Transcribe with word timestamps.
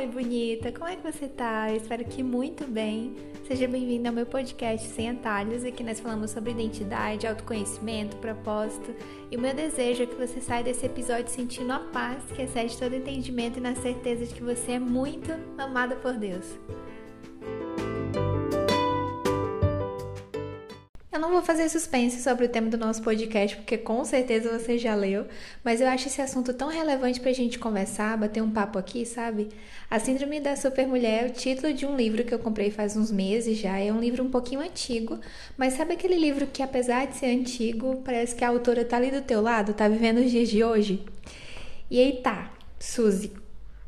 Oi, 0.00 0.06
bonita, 0.06 0.72
como 0.72 0.88
é 0.88 0.96
que 0.96 1.02
você 1.02 1.28
tá? 1.28 1.68
Eu 1.68 1.76
espero 1.76 2.02
que 2.06 2.22
muito 2.22 2.66
bem. 2.66 3.14
Seja 3.46 3.68
bem-vindo 3.68 4.08
ao 4.08 4.14
meu 4.14 4.24
podcast 4.24 4.88
Sem 4.88 5.10
Atalhos. 5.10 5.62
Aqui 5.62 5.84
nós 5.84 6.00
falamos 6.00 6.30
sobre 6.30 6.52
identidade, 6.52 7.26
autoconhecimento, 7.26 8.16
propósito. 8.16 8.94
E 9.30 9.36
o 9.36 9.40
meu 9.40 9.52
desejo 9.52 10.04
é 10.04 10.06
que 10.06 10.14
você 10.14 10.40
saia 10.40 10.64
desse 10.64 10.86
episódio 10.86 11.28
sentindo 11.28 11.70
a 11.74 11.80
paz 11.80 12.22
que 12.34 12.40
excede 12.40 12.78
todo 12.78 12.94
entendimento 12.94 13.58
e 13.58 13.60
na 13.60 13.74
certeza 13.74 14.24
de 14.24 14.32
que 14.32 14.42
você 14.42 14.72
é 14.72 14.78
muito 14.78 15.30
amada 15.58 15.94
por 15.96 16.14
Deus. 16.14 16.46
Vou 21.40 21.46
fazer 21.46 21.70
suspense 21.70 22.22
sobre 22.22 22.44
o 22.44 22.48
tema 22.50 22.68
do 22.68 22.76
nosso 22.76 23.02
podcast, 23.02 23.56
porque 23.56 23.78
com 23.78 24.04
certeza 24.04 24.58
você 24.58 24.76
já 24.76 24.94
leu, 24.94 25.24
mas 25.64 25.80
eu 25.80 25.88
acho 25.88 26.06
esse 26.06 26.20
assunto 26.20 26.52
tão 26.52 26.68
relevante 26.68 27.18
pra 27.18 27.32
gente 27.32 27.58
conversar, 27.58 28.18
bater 28.18 28.42
um 28.42 28.50
papo 28.50 28.78
aqui, 28.78 29.06
sabe? 29.06 29.48
A 29.90 29.98
Síndrome 29.98 30.38
da 30.38 30.54
Supermulher 30.54 31.24
é 31.24 31.26
o 31.26 31.30
título 31.30 31.72
de 31.72 31.86
um 31.86 31.96
livro 31.96 32.24
que 32.24 32.34
eu 32.34 32.38
comprei 32.38 32.70
faz 32.70 32.94
uns 32.94 33.10
meses 33.10 33.56
já. 33.56 33.78
É 33.78 33.90
um 33.90 33.98
livro 33.98 34.22
um 34.22 34.30
pouquinho 34.30 34.60
antigo, 34.60 35.18
mas 35.56 35.72
sabe 35.72 35.94
aquele 35.94 36.16
livro 36.16 36.46
que, 36.46 36.62
apesar 36.62 37.06
de 37.06 37.16
ser 37.16 37.34
antigo, 37.34 38.02
parece 38.04 38.34
que 38.34 38.44
a 38.44 38.48
autora 38.48 38.84
tá 38.84 38.98
ali 38.98 39.10
do 39.10 39.22
teu 39.22 39.40
lado, 39.40 39.72
tá 39.72 39.88
vivendo 39.88 40.18
os 40.18 40.30
dias 40.30 40.50
de 40.50 40.62
hoje? 40.62 41.02
E 41.90 41.98
aí 41.98 42.20
tá, 42.22 42.52
Suzy, 42.78 43.32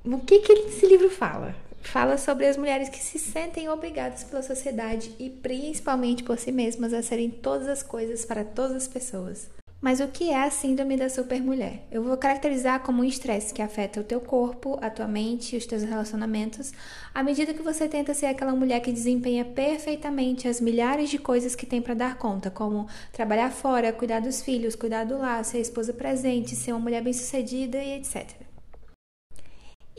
o 0.03 0.19
que 0.21 0.39
que 0.39 0.53
esse 0.53 0.87
livro 0.87 1.11
fala? 1.11 1.55
Fala 1.83 2.17
sobre 2.17 2.47
as 2.47 2.57
mulheres 2.57 2.89
que 2.89 2.99
se 2.99 3.19
sentem 3.19 3.69
obrigadas 3.69 4.25
pela 4.25 4.43
sociedade 4.43 5.15
e 5.19 5.29
principalmente 5.29 6.23
por 6.23 6.39
si 6.39 6.53
mesmas 6.53 6.93
a 6.93 7.03
serem 7.03 7.31
todas 7.31 7.69
as 7.69 7.83
coisas 7.83 8.25
para 8.25 8.45
todas 8.45 8.77
as 8.77 8.89
pessoas. 8.89 9.51
Mas 9.83 9.99
o 9.99 10.07
que 10.07 10.31
é 10.31 10.45
a 10.45 10.49
síndrome 10.49 10.97
da 10.97 11.09
supermulher? 11.09 11.81
Eu 11.91 12.05
vou 12.05 12.17
caracterizar 12.17 12.85
como 12.85 13.03
um 13.03 13.05
estresse 13.05 13.53
que 13.53 13.61
afeta 13.61 14.01
o 14.01 14.05
teu 14.05 14.21
corpo, 14.21 14.79
a 14.81 14.89
tua 14.89 15.09
mente 15.09 15.57
e 15.57 15.59
os 15.59 15.67
teus 15.67 15.83
relacionamentos, 15.83 16.73
à 17.13 17.21
medida 17.21 17.53
que 17.53 17.63
você 17.63 17.89
tenta 17.89 18.15
ser 18.15 18.27
aquela 18.27 18.55
mulher 18.55 18.79
que 18.79 18.93
desempenha 18.93 19.45
perfeitamente 19.45 20.47
as 20.47 20.61
milhares 20.61 21.11
de 21.11 21.19
coisas 21.19 21.57
que 21.57 21.67
tem 21.67 21.83
para 21.83 21.95
dar 21.95 22.17
conta, 22.17 22.49
como 22.49 22.87
trabalhar 23.13 23.51
fora, 23.51 23.93
cuidar 23.93 24.21
dos 24.21 24.41
filhos, 24.41 24.77
cuidar 24.77 25.03
do 25.03 25.19
lar, 25.19 25.45
ser 25.45 25.59
esposa 25.59 25.93
presente, 25.93 26.55
ser 26.55 26.71
uma 26.71 26.79
mulher 26.79 27.03
bem-sucedida 27.03 27.83
e 27.83 27.95
etc. 27.95 28.52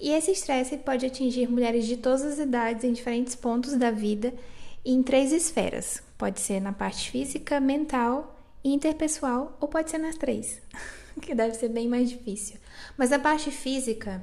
E 0.03 0.11
esse 0.11 0.31
estresse 0.31 0.75
pode 0.75 1.05
atingir 1.05 1.49
mulheres 1.49 1.85
de 1.85 1.95
todas 1.95 2.23
as 2.23 2.37
idades 2.37 2.83
em 2.83 2.91
diferentes 2.91 3.35
pontos 3.35 3.77
da 3.77 3.89
vida 3.89 4.33
em 4.83 5.01
três 5.01 5.31
esferas. 5.31 6.03
Pode 6.17 6.41
ser 6.41 6.59
na 6.59 6.73
parte 6.73 7.09
física, 7.09 7.57
mental 7.61 8.37
e 8.61 8.73
interpessoal, 8.73 9.57
ou 9.61 9.67
pode 9.69 9.89
ser 9.89 9.99
nas 9.99 10.17
três, 10.17 10.61
que 11.21 11.33
deve 11.33 11.53
ser 11.55 11.69
bem 11.69 11.87
mais 11.87 12.09
difícil. 12.09 12.57
Mas 12.97 13.13
a 13.13 13.17
parte 13.17 13.49
física 13.49 14.21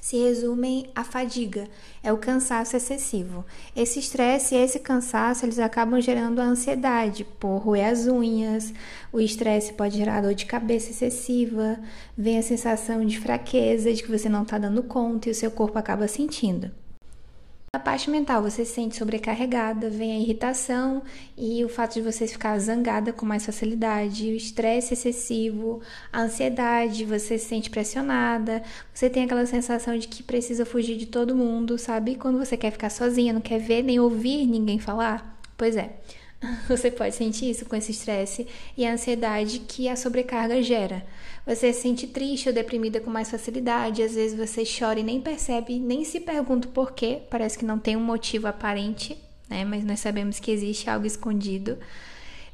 se 0.00 0.16
resumem 0.16 0.90
à 0.94 1.02
fadiga, 1.02 1.68
é 2.02 2.12
o 2.12 2.18
cansaço 2.18 2.76
excessivo. 2.76 3.44
Esse 3.74 3.98
estresse 3.98 4.54
e 4.54 4.58
esse 4.58 4.78
cansaço, 4.78 5.44
eles 5.44 5.58
acabam 5.58 6.00
gerando 6.00 6.40
a 6.40 6.44
ansiedade 6.44 7.24
por 7.24 7.58
roer 7.58 7.88
as 7.88 8.06
unhas, 8.06 8.72
o 9.12 9.20
estresse 9.20 9.72
pode 9.72 9.96
gerar 9.96 10.20
dor 10.20 10.34
de 10.34 10.46
cabeça 10.46 10.90
excessiva, 10.90 11.78
vem 12.16 12.38
a 12.38 12.42
sensação 12.42 13.04
de 13.04 13.18
fraqueza, 13.18 13.92
de 13.92 14.02
que 14.02 14.10
você 14.10 14.28
não 14.28 14.42
está 14.42 14.58
dando 14.58 14.82
conta 14.82 15.28
e 15.28 15.32
o 15.32 15.34
seu 15.34 15.50
corpo 15.50 15.78
acaba 15.78 16.06
sentindo. 16.08 16.70
Na 17.76 17.80
parte 17.80 18.08
mental, 18.08 18.40
você 18.40 18.64
se 18.64 18.72
sente 18.72 18.96
sobrecarregada, 18.96 19.90
vem 19.90 20.12
a 20.12 20.18
irritação 20.18 21.02
e 21.36 21.62
o 21.62 21.68
fato 21.68 21.92
de 21.92 22.00
você 22.00 22.26
ficar 22.26 22.58
zangada 22.58 23.12
com 23.12 23.26
mais 23.26 23.44
facilidade, 23.44 24.30
o 24.30 24.34
estresse 24.34 24.94
excessivo, 24.94 25.82
a 26.10 26.22
ansiedade, 26.22 27.04
você 27.04 27.36
se 27.36 27.44
sente 27.44 27.68
pressionada, 27.68 28.62
você 28.94 29.10
tem 29.10 29.24
aquela 29.24 29.44
sensação 29.44 29.98
de 29.98 30.08
que 30.08 30.22
precisa 30.22 30.64
fugir 30.64 30.96
de 30.96 31.04
todo 31.04 31.36
mundo, 31.36 31.76
sabe? 31.76 32.14
Quando 32.14 32.38
você 32.38 32.56
quer 32.56 32.70
ficar 32.70 32.88
sozinha, 32.88 33.34
não 33.34 33.42
quer 33.42 33.58
ver 33.58 33.82
nem 33.82 34.00
ouvir 34.00 34.46
ninguém 34.46 34.78
falar. 34.78 35.38
Pois 35.54 35.76
é. 35.76 35.98
Você 36.68 36.90
pode 36.90 37.14
sentir 37.14 37.50
isso 37.50 37.64
com 37.64 37.76
esse 37.76 37.92
estresse 37.92 38.46
e 38.76 38.84
a 38.84 38.92
ansiedade 38.92 39.60
que 39.60 39.88
a 39.88 39.96
sobrecarga 39.96 40.62
gera. 40.62 41.04
Você 41.46 41.72
se 41.72 41.82
sente 41.82 42.06
triste 42.06 42.48
ou 42.48 42.54
deprimida 42.54 43.00
com 43.00 43.10
mais 43.10 43.30
facilidade, 43.30 44.02
às 44.02 44.14
vezes 44.14 44.36
você 44.36 44.64
chora 44.64 44.98
e 44.98 45.04
nem 45.04 45.20
percebe, 45.20 45.78
nem 45.78 46.04
se 46.04 46.20
pergunta 46.20 46.68
por 46.68 46.92
quê, 46.92 47.20
parece 47.30 47.56
que 47.56 47.64
não 47.64 47.78
tem 47.78 47.96
um 47.96 48.04
motivo 48.04 48.48
aparente, 48.48 49.16
né? 49.48 49.64
Mas 49.64 49.84
nós 49.84 50.00
sabemos 50.00 50.40
que 50.40 50.50
existe 50.50 50.90
algo 50.90 51.06
escondido. 51.06 51.78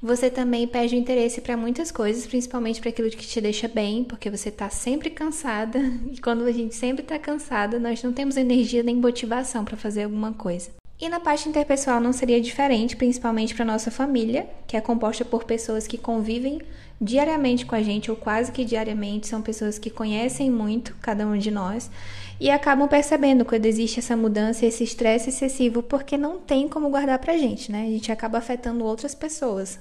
Você 0.03 0.28
também 0.28 0.66
perde 0.66 0.97
o 0.97 0.98
interesse 0.98 1.41
para 1.41 1.56
muitas 1.56 1.92
coisas, 1.92 2.26
principalmente 2.26 2.80
para 2.80 2.91
aquilo 2.91 3.09
que 3.09 3.24
te 3.24 3.41
deixa 3.41 3.69
bem, 3.69 4.03
porque 4.03 4.28
você 4.28 4.48
está 4.48 4.69
sempre 4.69 5.10
cansada. 5.10 5.78
E 6.12 6.20
quando 6.20 6.44
a 6.44 6.53
gente 6.53 6.74
sempre 6.74 7.03
está 7.03 7.19
cansada, 7.19 7.78
nós 7.78 8.03
não 8.03 8.12
temos 8.12 8.36
energia 8.36 8.82
nem 8.82 8.97
motivação 8.97 9.64
para 9.64 9.76
fazer 9.76 10.03
alguma 10.03 10.32
coisa. 10.32 10.81
E 11.03 11.09
na 11.09 11.19
parte 11.19 11.49
interpessoal 11.49 12.01
não 12.01 12.13
seria 12.13 12.41
diferente, 12.41 12.95
principalmente 12.95 13.57
para 13.57 13.65
nossa 13.65 13.91
família, 13.91 14.49
que 14.69 14.77
é 14.77 14.81
composta 14.81 15.25
por 15.25 15.43
pessoas 15.43 15.85
que 15.85 15.99
convivem 15.99 16.61
diariamente 17.01 17.67
com 17.67 17.75
a 17.75 17.83
gente, 17.83 18.09
ou 18.09 18.17
quase 18.17 18.53
que 18.53 18.65
diariamente, 18.65 19.27
são 19.27 19.43
pessoas 19.43 19.81
que 19.81 19.91
conhecem 19.91 20.49
muito 20.49 20.95
cada 21.03 21.27
um 21.27 21.37
de 21.37 21.51
nós 21.51 21.91
e 22.39 22.49
acabam 22.49 22.87
percebendo 22.87 23.45
quando 23.45 23.67
existe 23.67 23.99
essa 23.99 24.17
mudança, 24.17 24.65
esse 24.65 24.85
estresse 24.85 25.31
excessivo, 25.31 25.83
porque 25.83 26.17
não 26.17 26.39
tem 26.39 26.69
como 26.69 26.89
guardar 26.89 27.19
pra 27.19 27.37
gente, 27.37 27.73
né? 27.73 27.83
A 27.83 27.91
gente 27.91 28.13
acaba 28.13 28.39
afetando 28.39 28.84
outras 28.84 29.13
pessoas. 29.13 29.81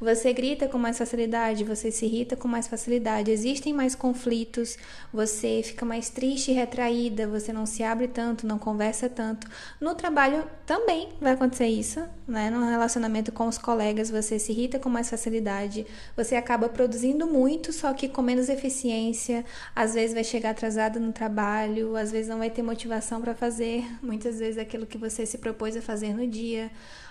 Você 0.00 0.32
grita 0.32 0.66
com 0.66 0.78
mais 0.78 0.96
facilidade, 0.96 1.62
você 1.62 1.90
se 1.90 2.06
irrita 2.06 2.34
com 2.34 2.48
mais 2.48 2.66
facilidade, 2.66 3.30
existem 3.30 3.74
mais 3.74 3.94
conflitos, 3.94 4.78
você 5.12 5.60
fica 5.62 5.84
mais 5.84 6.08
triste 6.08 6.50
e 6.50 6.54
retraída, 6.54 7.28
você 7.28 7.52
não 7.52 7.66
se 7.66 7.82
abre 7.82 8.08
tanto, 8.08 8.46
não 8.46 8.58
conversa 8.58 9.10
tanto. 9.10 9.46
No 9.78 9.94
trabalho 9.94 10.42
também 10.64 11.10
vai 11.20 11.32
acontecer 11.32 11.66
isso, 11.66 12.02
né? 12.26 12.48
No 12.48 12.66
relacionamento 12.66 13.30
com 13.30 13.46
os 13.46 13.58
colegas, 13.58 14.10
você 14.10 14.38
se 14.38 14.52
irrita 14.52 14.78
com 14.78 14.88
mais 14.88 15.10
facilidade, 15.10 15.86
você 16.16 16.34
acaba 16.34 16.66
produzindo 16.70 17.26
muito, 17.26 17.70
só 17.70 17.92
que 17.92 18.08
com 18.08 18.22
menos 18.22 18.48
eficiência, 18.48 19.44
às 19.76 19.92
vezes 19.92 20.14
vai 20.14 20.24
chegar 20.24 20.50
atrasado 20.50 20.98
no 20.98 21.12
trabalho, 21.12 21.94
às 21.94 22.10
vezes 22.10 22.28
não 22.28 22.38
vai 22.38 22.48
ter 22.48 22.62
motivação 22.62 23.20
para 23.20 23.34
fazer, 23.34 23.84
muitas 24.02 24.38
vezes 24.38 24.56
aquilo 24.56 24.86
que 24.86 24.96
você 24.96 25.26
se 25.26 25.36
propôs 25.36 25.76
a 25.76 25.82
fazer 25.82 26.14
no 26.14 26.26
dia 26.26 26.70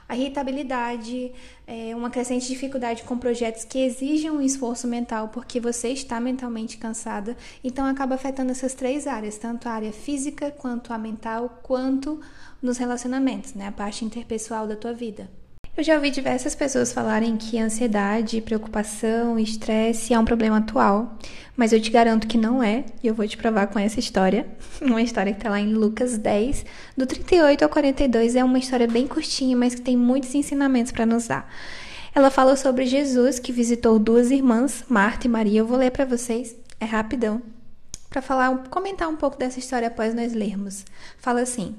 a 0.09 0.17
irritabilidade, 0.17 1.31
é, 1.67 1.95
uma 1.95 2.09
crescente 2.09 2.47
dificuldade 2.47 3.03
com 3.03 3.15
projetos 3.15 3.63
que 3.63 3.77
exigem 3.77 4.31
um 4.31 4.41
esforço 4.41 4.87
mental 4.87 5.29
porque 5.29 5.59
você 5.59 5.89
está 5.89 6.19
mentalmente 6.19 6.77
cansada. 6.77 7.37
Então 7.63 7.85
acaba 7.85 8.15
afetando 8.15 8.51
essas 8.51 8.73
três 8.73 9.05
áreas, 9.05 9.37
tanto 9.37 9.69
a 9.69 9.71
área 9.71 9.93
física 9.93 10.49
quanto 10.49 10.91
a 10.91 10.97
mental, 10.97 11.59
quanto 11.61 12.19
nos 12.59 12.77
relacionamentos, 12.77 13.53
né, 13.53 13.67
a 13.67 13.71
parte 13.71 14.03
interpessoal 14.03 14.67
da 14.67 14.75
tua 14.75 14.93
vida. 14.93 15.29
Eu 15.79 15.83
já 15.83 15.95
ouvi 15.95 16.11
diversas 16.11 16.53
pessoas 16.53 16.91
falarem 16.91 17.37
que 17.37 17.57
ansiedade, 17.57 18.41
preocupação, 18.41 19.39
estresse 19.39 20.13
é 20.13 20.19
um 20.19 20.25
problema 20.25 20.57
atual, 20.57 21.17
mas 21.55 21.71
eu 21.71 21.79
te 21.79 21.89
garanto 21.89 22.27
que 22.27 22.37
não 22.37 22.61
é, 22.61 22.83
e 23.01 23.07
eu 23.07 23.13
vou 23.13 23.25
te 23.25 23.37
provar 23.37 23.67
com 23.67 23.79
essa 23.79 23.97
história. 23.97 24.45
Uma 24.81 25.01
história 25.01 25.31
que 25.31 25.39
está 25.39 25.49
lá 25.49 25.57
em 25.57 25.73
Lucas 25.73 26.17
10, 26.17 26.65
do 26.97 27.05
38 27.05 27.63
ao 27.63 27.69
42, 27.69 28.35
é 28.35 28.43
uma 28.43 28.59
história 28.59 28.87
bem 28.87 29.07
curtinha, 29.07 29.55
mas 29.55 29.73
que 29.73 29.79
tem 29.79 29.95
muitos 29.95 30.35
ensinamentos 30.35 30.91
para 30.91 31.05
nos 31.05 31.27
dar. 31.27 31.49
Ela 32.13 32.29
fala 32.29 32.57
sobre 32.57 32.85
Jesus 32.85 33.39
que 33.39 33.53
visitou 33.53 33.97
duas 33.97 34.31
irmãs, 34.31 34.83
Marta 34.89 35.27
e 35.27 35.29
Maria. 35.29 35.61
Eu 35.61 35.65
vou 35.65 35.77
ler 35.77 35.91
para 35.91 36.03
vocês, 36.03 36.57
é 36.77 36.83
rapidão, 36.83 37.41
para 38.09 38.21
falar, 38.21 38.53
comentar 38.69 39.07
um 39.07 39.15
pouco 39.15 39.37
dessa 39.37 39.59
história 39.59 39.87
após 39.87 40.13
nós 40.13 40.33
lermos. 40.33 40.83
Fala 41.19 41.39
assim: 41.39 41.73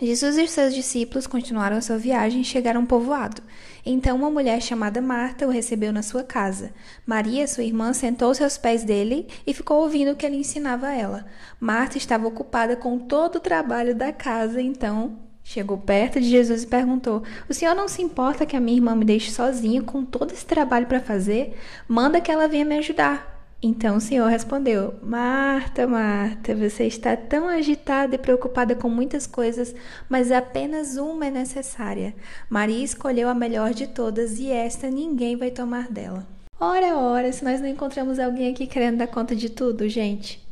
Jesus 0.00 0.36
e 0.36 0.46
seus 0.46 0.72
discípulos 0.72 1.26
continuaram 1.26 1.82
sua 1.82 1.98
viagem 1.98 2.42
e 2.42 2.44
chegaram 2.44 2.80
a 2.80 2.82
um 2.84 2.86
povoado. 2.86 3.42
Então 3.84 4.16
uma 4.16 4.30
mulher 4.30 4.62
chamada 4.62 5.00
Marta 5.00 5.44
o 5.44 5.50
recebeu 5.50 5.92
na 5.92 6.02
sua 6.02 6.22
casa. 6.22 6.70
Maria, 7.04 7.48
sua 7.48 7.64
irmã, 7.64 7.92
sentou-se 7.92 8.44
aos 8.44 8.56
pés 8.56 8.84
dele 8.84 9.26
e 9.44 9.52
ficou 9.52 9.82
ouvindo 9.82 10.12
o 10.12 10.16
que 10.16 10.24
ele 10.24 10.36
ensinava 10.36 10.86
a 10.86 10.94
ela. 10.94 11.26
Marta 11.58 11.98
estava 11.98 12.28
ocupada 12.28 12.76
com 12.76 12.96
todo 12.96 13.36
o 13.36 13.40
trabalho 13.40 13.92
da 13.92 14.12
casa, 14.12 14.62
então 14.62 15.18
chegou 15.42 15.78
perto 15.78 16.20
de 16.20 16.28
Jesus 16.28 16.62
e 16.62 16.66
perguntou: 16.68 17.24
O 17.48 17.54
senhor 17.54 17.74
não 17.74 17.88
se 17.88 18.00
importa 18.00 18.46
que 18.46 18.56
a 18.56 18.60
minha 18.60 18.76
irmã 18.76 18.94
me 18.94 19.04
deixe 19.04 19.32
sozinha 19.32 19.82
com 19.82 20.04
todo 20.04 20.32
esse 20.32 20.46
trabalho 20.46 20.86
para 20.86 21.00
fazer? 21.00 21.58
Manda 21.88 22.20
que 22.20 22.30
ela 22.30 22.46
venha 22.46 22.64
me 22.64 22.78
ajudar. 22.78 23.37
Então 23.60 23.96
o 23.96 24.00
Senhor 24.00 24.28
respondeu: 24.28 24.94
Marta, 25.02 25.86
Marta, 25.86 26.54
você 26.54 26.84
está 26.84 27.16
tão 27.16 27.48
agitada 27.48 28.14
e 28.14 28.18
preocupada 28.18 28.76
com 28.76 28.88
muitas 28.88 29.26
coisas, 29.26 29.74
mas 30.08 30.30
apenas 30.30 30.96
uma 30.96 31.26
é 31.26 31.30
necessária. 31.30 32.14
Maria 32.48 32.84
escolheu 32.84 33.28
a 33.28 33.34
melhor 33.34 33.74
de 33.74 33.88
todas 33.88 34.38
e 34.38 34.50
esta 34.50 34.88
ninguém 34.88 35.36
vai 35.36 35.50
tomar 35.50 35.88
dela. 35.88 36.24
Ora, 36.60 36.96
ora, 36.96 37.32
se 37.32 37.44
nós 37.44 37.60
não 37.60 37.68
encontramos 37.68 38.18
alguém 38.20 38.52
aqui 38.52 38.66
querendo 38.66 38.98
dar 38.98 39.08
conta 39.08 39.34
de 39.34 39.48
tudo, 39.48 39.88
gente. 39.88 40.46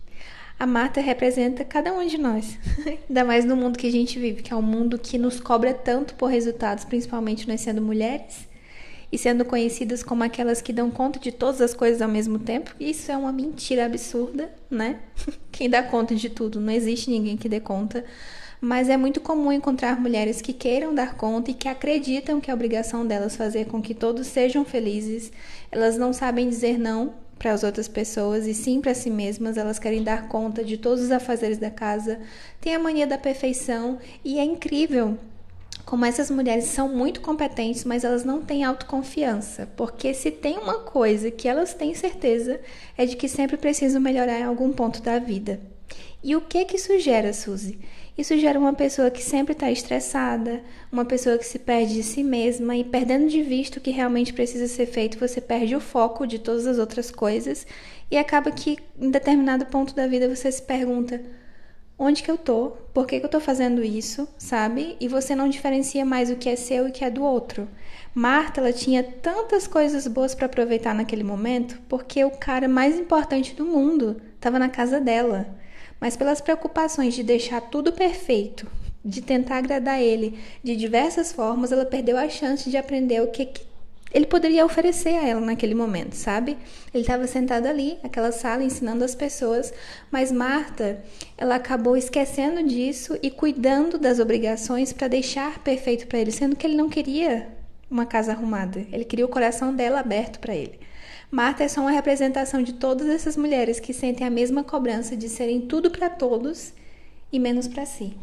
A 0.58 0.66
Marta 0.66 1.00
representa 1.00 1.64
cada 1.64 1.92
um 1.92 2.04
de 2.06 2.18
nós, 2.18 2.58
ainda 3.08 3.24
mais 3.24 3.44
no 3.44 3.54
mundo 3.54 3.78
que 3.78 3.86
a 3.86 3.92
gente 3.92 4.18
vive, 4.18 4.42
que 4.42 4.52
é 4.52 4.56
um 4.56 4.62
mundo 4.62 4.98
que 4.98 5.18
nos 5.18 5.38
cobra 5.38 5.72
tanto 5.74 6.14
por 6.14 6.26
resultados, 6.26 6.84
principalmente 6.84 7.46
nós 7.46 7.60
sendo 7.60 7.82
mulheres 7.82 8.48
e 9.16 9.18
sendo 9.18 9.46
conhecidas 9.46 10.02
como 10.02 10.22
aquelas 10.22 10.60
que 10.60 10.74
dão 10.74 10.90
conta 10.90 11.18
de 11.18 11.32
todas 11.32 11.62
as 11.62 11.72
coisas 11.72 12.02
ao 12.02 12.08
mesmo 12.08 12.38
tempo. 12.38 12.76
Isso 12.78 13.10
é 13.10 13.16
uma 13.16 13.32
mentira 13.32 13.86
absurda, 13.86 14.50
né? 14.70 15.00
Quem 15.50 15.70
dá 15.70 15.82
conta 15.82 16.14
de 16.14 16.28
tudo? 16.28 16.60
Não 16.60 16.70
existe 16.70 17.08
ninguém 17.08 17.34
que 17.34 17.48
dê 17.48 17.58
conta. 17.58 18.04
Mas 18.60 18.90
é 18.90 18.96
muito 18.98 19.18
comum 19.18 19.50
encontrar 19.50 19.98
mulheres 19.98 20.42
que 20.42 20.52
queiram 20.52 20.94
dar 20.94 21.16
conta 21.16 21.50
e 21.50 21.54
que 21.54 21.66
acreditam 21.66 22.42
que 22.42 22.50
é 22.50 22.54
obrigação 22.54 23.06
delas 23.06 23.34
fazer 23.34 23.64
com 23.64 23.80
que 23.80 23.94
todos 23.94 24.26
sejam 24.26 24.66
felizes. 24.66 25.32
Elas 25.72 25.96
não 25.96 26.12
sabem 26.12 26.46
dizer 26.46 26.78
não 26.78 27.14
para 27.38 27.52
as 27.52 27.64
outras 27.64 27.88
pessoas 27.88 28.46
e 28.46 28.52
sim 28.52 28.82
para 28.82 28.92
si 28.92 29.08
mesmas. 29.08 29.56
Elas 29.56 29.78
querem 29.78 30.02
dar 30.02 30.28
conta 30.28 30.62
de 30.62 30.76
todos 30.76 31.02
os 31.02 31.10
afazeres 31.10 31.56
da 31.56 31.70
casa, 31.70 32.20
têm 32.60 32.74
a 32.74 32.78
mania 32.78 33.06
da 33.06 33.16
perfeição 33.16 33.98
e 34.22 34.38
é 34.38 34.44
incrível 34.44 35.16
como 35.86 36.04
essas 36.04 36.32
mulheres 36.32 36.64
são 36.64 36.88
muito 36.88 37.20
competentes, 37.20 37.84
mas 37.84 38.02
elas 38.02 38.24
não 38.24 38.42
têm 38.42 38.64
autoconfiança, 38.64 39.68
porque 39.76 40.12
se 40.12 40.32
tem 40.32 40.58
uma 40.58 40.80
coisa 40.80 41.30
que 41.30 41.46
elas 41.46 41.72
têm 41.72 41.94
certeza 41.94 42.60
é 42.98 43.06
de 43.06 43.14
que 43.16 43.28
sempre 43.28 43.56
precisam 43.56 44.00
melhorar 44.00 44.40
em 44.40 44.42
algum 44.42 44.72
ponto 44.72 45.00
da 45.00 45.20
vida. 45.20 45.60
E 46.24 46.34
o 46.34 46.40
que 46.40 46.64
que 46.64 46.74
isso 46.74 46.98
gera, 46.98 47.32
Suzy? 47.32 47.78
Isso 48.18 48.36
gera 48.36 48.58
uma 48.58 48.72
pessoa 48.72 49.12
que 49.12 49.22
sempre 49.22 49.52
está 49.52 49.70
estressada, 49.70 50.60
uma 50.90 51.04
pessoa 51.04 51.38
que 51.38 51.46
se 51.46 51.58
perde 51.58 51.94
de 51.94 52.02
si 52.02 52.24
mesma 52.24 52.74
e 52.74 52.82
perdendo 52.82 53.28
de 53.28 53.42
vista 53.42 53.78
o 53.78 53.80
que 53.80 53.92
realmente 53.92 54.32
precisa 54.32 54.66
ser 54.66 54.86
feito, 54.86 55.20
você 55.20 55.40
perde 55.40 55.76
o 55.76 55.80
foco 55.80 56.26
de 56.26 56.40
todas 56.40 56.66
as 56.66 56.78
outras 56.78 57.12
coisas 57.12 57.64
e 58.10 58.16
acaba 58.16 58.50
que 58.50 58.76
em 58.98 59.10
determinado 59.10 59.66
ponto 59.66 59.94
da 59.94 60.08
vida 60.08 60.28
você 60.28 60.50
se 60.50 60.62
pergunta: 60.62 61.20
onde 61.98 62.22
que 62.22 62.30
eu 62.30 62.38
tô? 62.38 62.72
Por 62.92 63.06
que, 63.06 63.20
que 63.20 63.26
eu 63.26 63.30
tô 63.30 63.40
fazendo 63.40 63.82
isso? 63.82 64.28
Sabe? 64.38 64.96
E 65.00 65.08
você 65.08 65.34
não 65.34 65.48
diferencia 65.48 66.04
mais 66.04 66.30
o 66.30 66.36
que 66.36 66.48
é 66.48 66.56
seu 66.56 66.86
e 66.86 66.90
o 66.90 66.92
que 66.92 67.04
é 67.04 67.10
do 67.10 67.22
outro. 67.22 67.68
Marta, 68.14 68.60
ela 68.60 68.72
tinha 68.72 69.02
tantas 69.02 69.66
coisas 69.66 70.06
boas 70.06 70.34
para 70.34 70.46
aproveitar 70.46 70.94
naquele 70.94 71.24
momento, 71.24 71.80
porque 71.88 72.24
o 72.24 72.30
cara 72.30 72.68
mais 72.68 72.98
importante 72.98 73.54
do 73.54 73.64
mundo 73.64 74.20
estava 74.36 74.58
na 74.58 74.68
casa 74.68 75.00
dela 75.00 75.56
mas 76.00 76.16
pelas 76.16 76.40
preocupações 76.40 77.14
de 77.14 77.22
deixar 77.22 77.60
tudo 77.60 77.92
perfeito, 77.92 78.66
de 79.04 79.22
tentar 79.22 79.58
agradar 79.58 80.00
ele 80.00 80.38
de 80.62 80.76
diversas 80.76 81.32
formas, 81.32 81.72
ela 81.72 81.86
perdeu 81.86 82.16
a 82.18 82.28
chance 82.28 82.68
de 82.68 82.76
aprender 82.76 83.22
o 83.22 83.30
que, 83.30 83.46
que 83.46 83.62
ele 84.16 84.24
poderia 84.24 84.64
oferecer 84.64 85.10
a 85.10 85.28
ela 85.28 85.42
naquele 85.42 85.74
momento, 85.74 86.14
sabe? 86.14 86.56
Ele 86.94 87.02
estava 87.02 87.26
sentado 87.26 87.66
ali, 87.66 87.98
naquela 88.02 88.32
sala, 88.32 88.64
ensinando 88.64 89.04
as 89.04 89.14
pessoas, 89.14 89.74
mas 90.10 90.32
Marta, 90.32 91.04
ela 91.36 91.56
acabou 91.56 91.98
esquecendo 91.98 92.62
disso 92.62 93.18
e 93.22 93.30
cuidando 93.30 93.98
das 93.98 94.18
obrigações 94.18 94.90
para 94.90 95.06
deixar 95.06 95.58
perfeito 95.58 96.06
para 96.06 96.18
ele, 96.18 96.32
sendo 96.32 96.56
que 96.56 96.66
ele 96.66 96.76
não 96.76 96.88
queria 96.88 97.46
uma 97.90 98.06
casa 98.06 98.32
arrumada, 98.32 98.86
ele 98.90 99.04
queria 99.04 99.26
o 99.26 99.28
coração 99.28 99.74
dela 99.74 100.00
aberto 100.00 100.40
para 100.40 100.54
ele. 100.54 100.80
Marta 101.30 101.64
é 101.64 101.68
só 101.68 101.82
uma 101.82 101.90
representação 101.90 102.62
de 102.62 102.72
todas 102.72 103.08
essas 103.08 103.36
mulheres 103.36 103.78
que 103.78 103.92
sentem 103.92 104.26
a 104.26 104.30
mesma 104.30 104.64
cobrança 104.64 105.14
de 105.14 105.28
serem 105.28 105.60
tudo 105.60 105.90
para 105.90 106.08
todos 106.08 106.72
e 107.30 107.38
menos 107.38 107.68
para 107.68 107.84
si. 107.84 108.16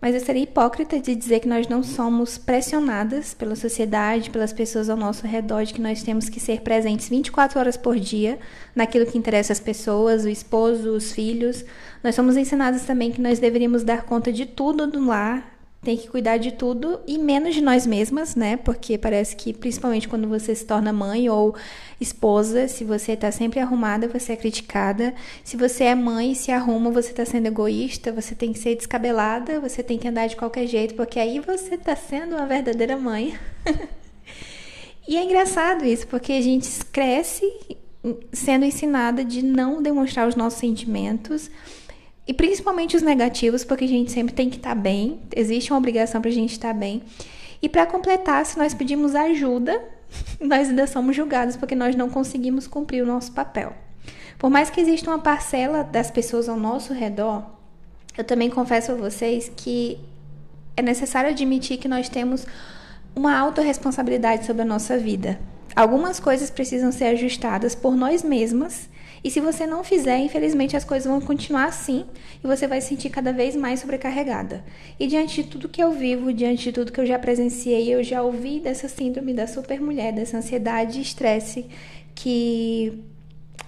Mas 0.00 0.14
eu 0.14 0.20
seria 0.20 0.44
hipócrita 0.44 1.00
de 1.00 1.14
dizer 1.16 1.40
que 1.40 1.48
nós 1.48 1.66
não 1.66 1.82
somos 1.82 2.38
pressionadas 2.38 3.34
pela 3.34 3.56
sociedade, 3.56 4.30
pelas 4.30 4.52
pessoas 4.52 4.88
ao 4.88 4.96
nosso 4.96 5.26
redor, 5.26 5.64
de 5.64 5.74
que 5.74 5.80
nós 5.80 6.04
temos 6.04 6.28
que 6.28 6.38
ser 6.38 6.60
presentes 6.60 7.08
24 7.08 7.58
horas 7.58 7.76
por 7.76 7.98
dia 7.98 8.38
naquilo 8.76 9.06
que 9.06 9.18
interessa 9.18 9.52
as 9.52 9.58
pessoas, 9.58 10.24
o 10.24 10.28
esposo, 10.28 10.90
os 10.90 11.12
filhos. 11.12 11.64
Nós 12.02 12.14
somos 12.14 12.36
ensinadas 12.36 12.84
também 12.84 13.10
que 13.10 13.20
nós 13.20 13.40
deveríamos 13.40 13.82
dar 13.82 14.04
conta 14.04 14.32
de 14.32 14.46
tudo 14.46 14.86
do 14.86 15.04
lar, 15.04 15.57
tem 15.82 15.96
que 15.96 16.08
cuidar 16.08 16.38
de 16.38 16.52
tudo 16.52 17.00
e 17.06 17.16
menos 17.16 17.54
de 17.54 17.60
nós 17.60 17.86
mesmas, 17.86 18.34
né? 18.34 18.56
Porque 18.56 18.98
parece 18.98 19.36
que, 19.36 19.52
principalmente 19.52 20.08
quando 20.08 20.28
você 20.28 20.54
se 20.54 20.64
torna 20.64 20.92
mãe 20.92 21.30
ou 21.30 21.54
esposa, 22.00 22.66
se 22.66 22.82
você 22.82 23.16
tá 23.16 23.30
sempre 23.30 23.60
arrumada, 23.60 24.08
você 24.08 24.32
é 24.32 24.36
criticada. 24.36 25.14
Se 25.44 25.56
você 25.56 25.84
é 25.84 25.94
mãe 25.94 26.32
e 26.32 26.34
se 26.34 26.50
arruma, 26.50 26.90
você 26.90 27.12
tá 27.12 27.24
sendo 27.24 27.46
egoísta, 27.46 28.12
você 28.12 28.34
tem 28.34 28.52
que 28.52 28.58
ser 28.58 28.74
descabelada, 28.74 29.60
você 29.60 29.82
tem 29.82 29.98
que 29.98 30.08
andar 30.08 30.26
de 30.26 30.36
qualquer 30.36 30.66
jeito, 30.66 30.94
porque 30.94 31.18
aí 31.18 31.38
você 31.38 31.78
tá 31.78 31.94
sendo 31.94 32.34
uma 32.34 32.46
verdadeira 32.46 32.96
mãe. 32.96 33.38
e 35.06 35.16
é 35.16 35.22
engraçado 35.22 35.84
isso, 35.84 36.08
porque 36.08 36.32
a 36.32 36.42
gente 36.42 36.68
cresce 36.86 37.44
sendo 38.32 38.64
ensinada 38.64 39.24
de 39.24 39.42
não 39.42 39.80
demonstrar 39.80 40.26
os 40.26 40.34
nossos 40.34 40.58
sentimentos 40.58 41.50
e 42.28 42.34
principalmente 42.34 42.94
os 42.94 43.00
negativos, 43.00 43.64
porque 43.64 43.86
a 43.86 43.88
gente 43.88 44.12
sempre 44.12 44.34
tem 44.34 44.50
que 44.50 44.58
estar 44.58 44.74
tá 44.74 44.74
bem, 44.74 45.18
existe 45.34 45.72
uma 45.72 45.78
obrigação 45.78 46.20
para 46.20 46.30
a 46.30 46.34
gente 46.34 46.52
estar 46.52 46.74
tá 46.74 46.78
bem. 46.78 47.02
E 47.62 47.70
para 47.70 47.86
completar, 47.86 48.44
se 48.44 48.58
nós 48.58 48.74
pedimos 48.74 49.14
ajuda, 49.14 49.82
nós 50.38 50.68
ainda 50.68 50.86
somos 50.86 51.16
julgados 51.16 51.56
porque 51.56 51.74
nós 51.74 51.96
não 51.96 52.10
conseguimos 52.10 52.66
cumprir 52.66 53.02
o 53.02 53.06
nosso 53.06 53.32
papel. 53.32 53.72
Por 54.38 54.50
mais 54.50 54.68
que 54.68 54.78
exista 54.78 55.10
uma 55.10 55.18
parcela 55.18 55.82
das 55.82 56.10
pessoas 56.10 56.50
ao 56.50 56.56
nosso 56.56 56.92
redor, 56.92 57.44
eu 58.16 58.22
também 58.22 58.50
confesso 58.50 58.92
a 58.92 58.94
vocês 58.94 59.50
que 59.56 59.98
é 60.76 60.82
necessário 60.82 61.30
admitir 61.30 61.78
que 61.78 61.88
nós 61.88 62.10
temos 62.10 62.46
uma 63.16 63.36
autorresponsabilidade 63.38 64.44
sobre 64.44 64.62
a 64.62 64.66
nossa 64.66 64.98
vida. 64.98 65.40
Algumas 65.74 66.20
coisas 66.20 66.50
precisam 66.50 66.92
ser 66.92 67.06
ajustadas 67.06 67.74
por 67.74 67.96
nós 67.96 68.22
mesmas 68.22 68.88
e 69.22 69.30
se 69.30 69.40
você 69.40 69.66
não 69.66 69.82
fizer, 69.82 70.18
infelizmente 70.18 70.76
as 70.76 70.84
coisas 70.84 71.10
vão 71.10 71.20
continuar 71.20 71.66
assim 71.66 72.04
e 72.42 72.46
você 72.46 72.66
vai 72.66 72.80
se 72.80 72.88
sentir 72.88 73.10
cada 73.10 73.32
vez 73.32 73.56
mais 73.56 73.80
sobrecarregada. 73.80 74.64
E 74.98 75.06
diante 75.06 75.42
de 75.42 75.48
tudo 75.48 75.68
que 75.68 75.82
eu 75.82 75.92
vivo, 75.92 76.32
diante 76.32 76.64
de 76.64 76.72
tudo 76.72 76.92
que 76.92 77.00
eu 77.00 77.06
já 77.06 77.18
presenciei, 77.18 77.92
eu 77.92 78.02
já 78.02 78.22
ouvi 78.22 78.60
dessa 78.60 78.88
síndrome 78.88 79.34
da 79.34 79.46
supermulher, 79.46 80.14
dessa 80.14 80.38
ansiedade 80.38 80.98
e 80.98 81.02
estresse 81.02 81.66
que 82.14 83.04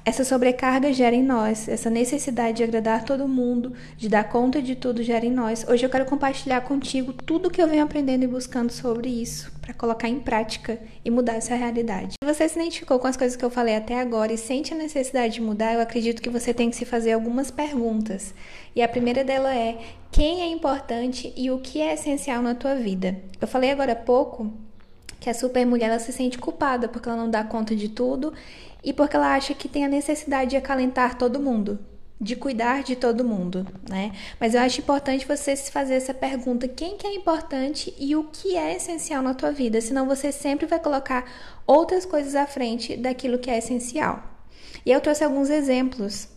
essa 0.03 0.25
sobrecarga 0.25 0.93
gera 0.93 1.15
em 1.15 1.23
nós, 1.23 1.69
essa 1.69 1.91
necessidade 1.91 2.57
de 2.57 2.65
agradar 2.65 3.05
todo 3.05 3.29
mundo, 3.29 3.75
de 3.97 4.09
dar 4.09 4.25
conta 4.25 4.63
de 4.63 4.75
tudo 4.75 5.03
gera 5.03 5.27
em 5.27 5.31
nós. 5.31 5.67
Hoje 5.69 5.85
eu 5.85 5.91
quero 5.91 6.07
compartilhar 6.07 6.63
contigo 6.63 7.13
tudo 7.13 7.51
que 7.51 7.61
eu 7.61 7.69
venho 7.69 7.85
aprendendo 7.85 8.25
e 8.25 8.27
buscando 8.27 8.73
sobre 8.73 9.09
isso, 9.09 9.53
para 9.61 9.75
colocar 9.75 10.09
em 10.09 10.19
prática 10.19 10.81
e 11.05 11.11
mudar 11.11 11.35
essa 11.35 11.55
realidade. 11.55 12.15
Se 12.23 12.35
você 12.35 12.49
se 12.49 12.59
identificou 12.59 12.99
com 12.99 13.07
as 13.07 13.17
coisas 13.17 13.37
que 13.37 13.45
eu 13.45 13.51
falei 13.51 13.77
até 13.77 14.01
agora 14.01 14.33
e 14.33 14.39
sente 14.39 14.73
a 14.73 14.77
necessidade 14.77 15.35
de 15.35 15.43
mudar, 15.43 15.75
eu 15.75 15.81
acredito 15.81 16.23
que 16.23 16.31
você 16.31 16.55
tem 16.55 16.71
que 16.71 16.77
se 16.77 16.85
fazer 16.85 17.13
algumas 17.13 17.51
perguntas. 17.51 18.35
E 18.75 18.83
a 18.83 18.89
primeira 18.89 19.23
dela 19.23 19.55
é: 19.55 19.79
quem 20.11 20.41
é 20.41 20.47
importante 20.47 21.33
e 21.37 21.51
o 21.51 21.59
que 21.59 21.81
é 21.81 21.93
essencial 21.93 22.43
na 22.43 22.55
tua 22.55 22.75
vida? 22.75 23.21
Eu 23.41 23.47
falei 23.47 23.71
agora 23.71 23.93
há 23.93 23.97
pouco 23.97 24.51
que 25.21 25.29
a 25.29 25.35
supermulher 25.35 25.91
ela 25.91 25.99
se 25.99 26.13
sente 26.13 26.39
culpada 26.39 26.89
porque 26.89 27.09
ela 27.09 27.19
não 27.19 27.31
dá 27.31 27.45
conta 27.45 27.77
de 27.77 27.91
tudo 27.91 28.33
e 28.83 28.93
porque 28.93 29.17
ela 29.17 29.35
acha 29.35 29.55
que 29.55 29.69
tem 29.69 29.85
a 29.85 29.89
necessidade 29.89 30.51
de 30.51 30.57
acalentar 30.57 31.17
todo 31.17 31.41
mundo, 31.41 31.79
de 32.21 32.37
cuidar 32.37 32.83
de 32.83 32.97
todo 32.97 33.25
mundo, 33.25 33.67
né? 33.89 34.13
Mas 34.39 34.55
eu 34.55 34.61
acho 34.61 34.81
importante 34.81 35.27
você 35.27 35.57
se 35.57 35.71
fazer 35.71 35.95
essa 35.95 36.13
pergunta: 36.13 36.69
quem 36.69 36.97
que 36.97 37.07
é 37.07 37.15
importante 37.15 37.95
e 37.99 38.15
o 38.15 38.25
que 38.25 38.57
é 38.57 38.77
essencial 38.77 39.23
na 39.23 39.35
tua 39.35 39.51
vida? 39.51 39.81
Senão 39.81 40.07
você 40.07 40.31
sempre 40.31 40.67
vai 40.67 40.79
colocar 40.79 41.25
outras 41.67 42.05
coisas 42.05 42.35
à 42.35 42.47
frente 42.47 42.97
daquilo 42.97 43.39
que 43.39 43.51
é 43.51 43.59
essencial. 43.59 44.23
E 44.85 44.91
eu 44.91 45.01
trouxe 45.01 45.25
alguns 45.25 45.51
exemplos. 45.51 46.29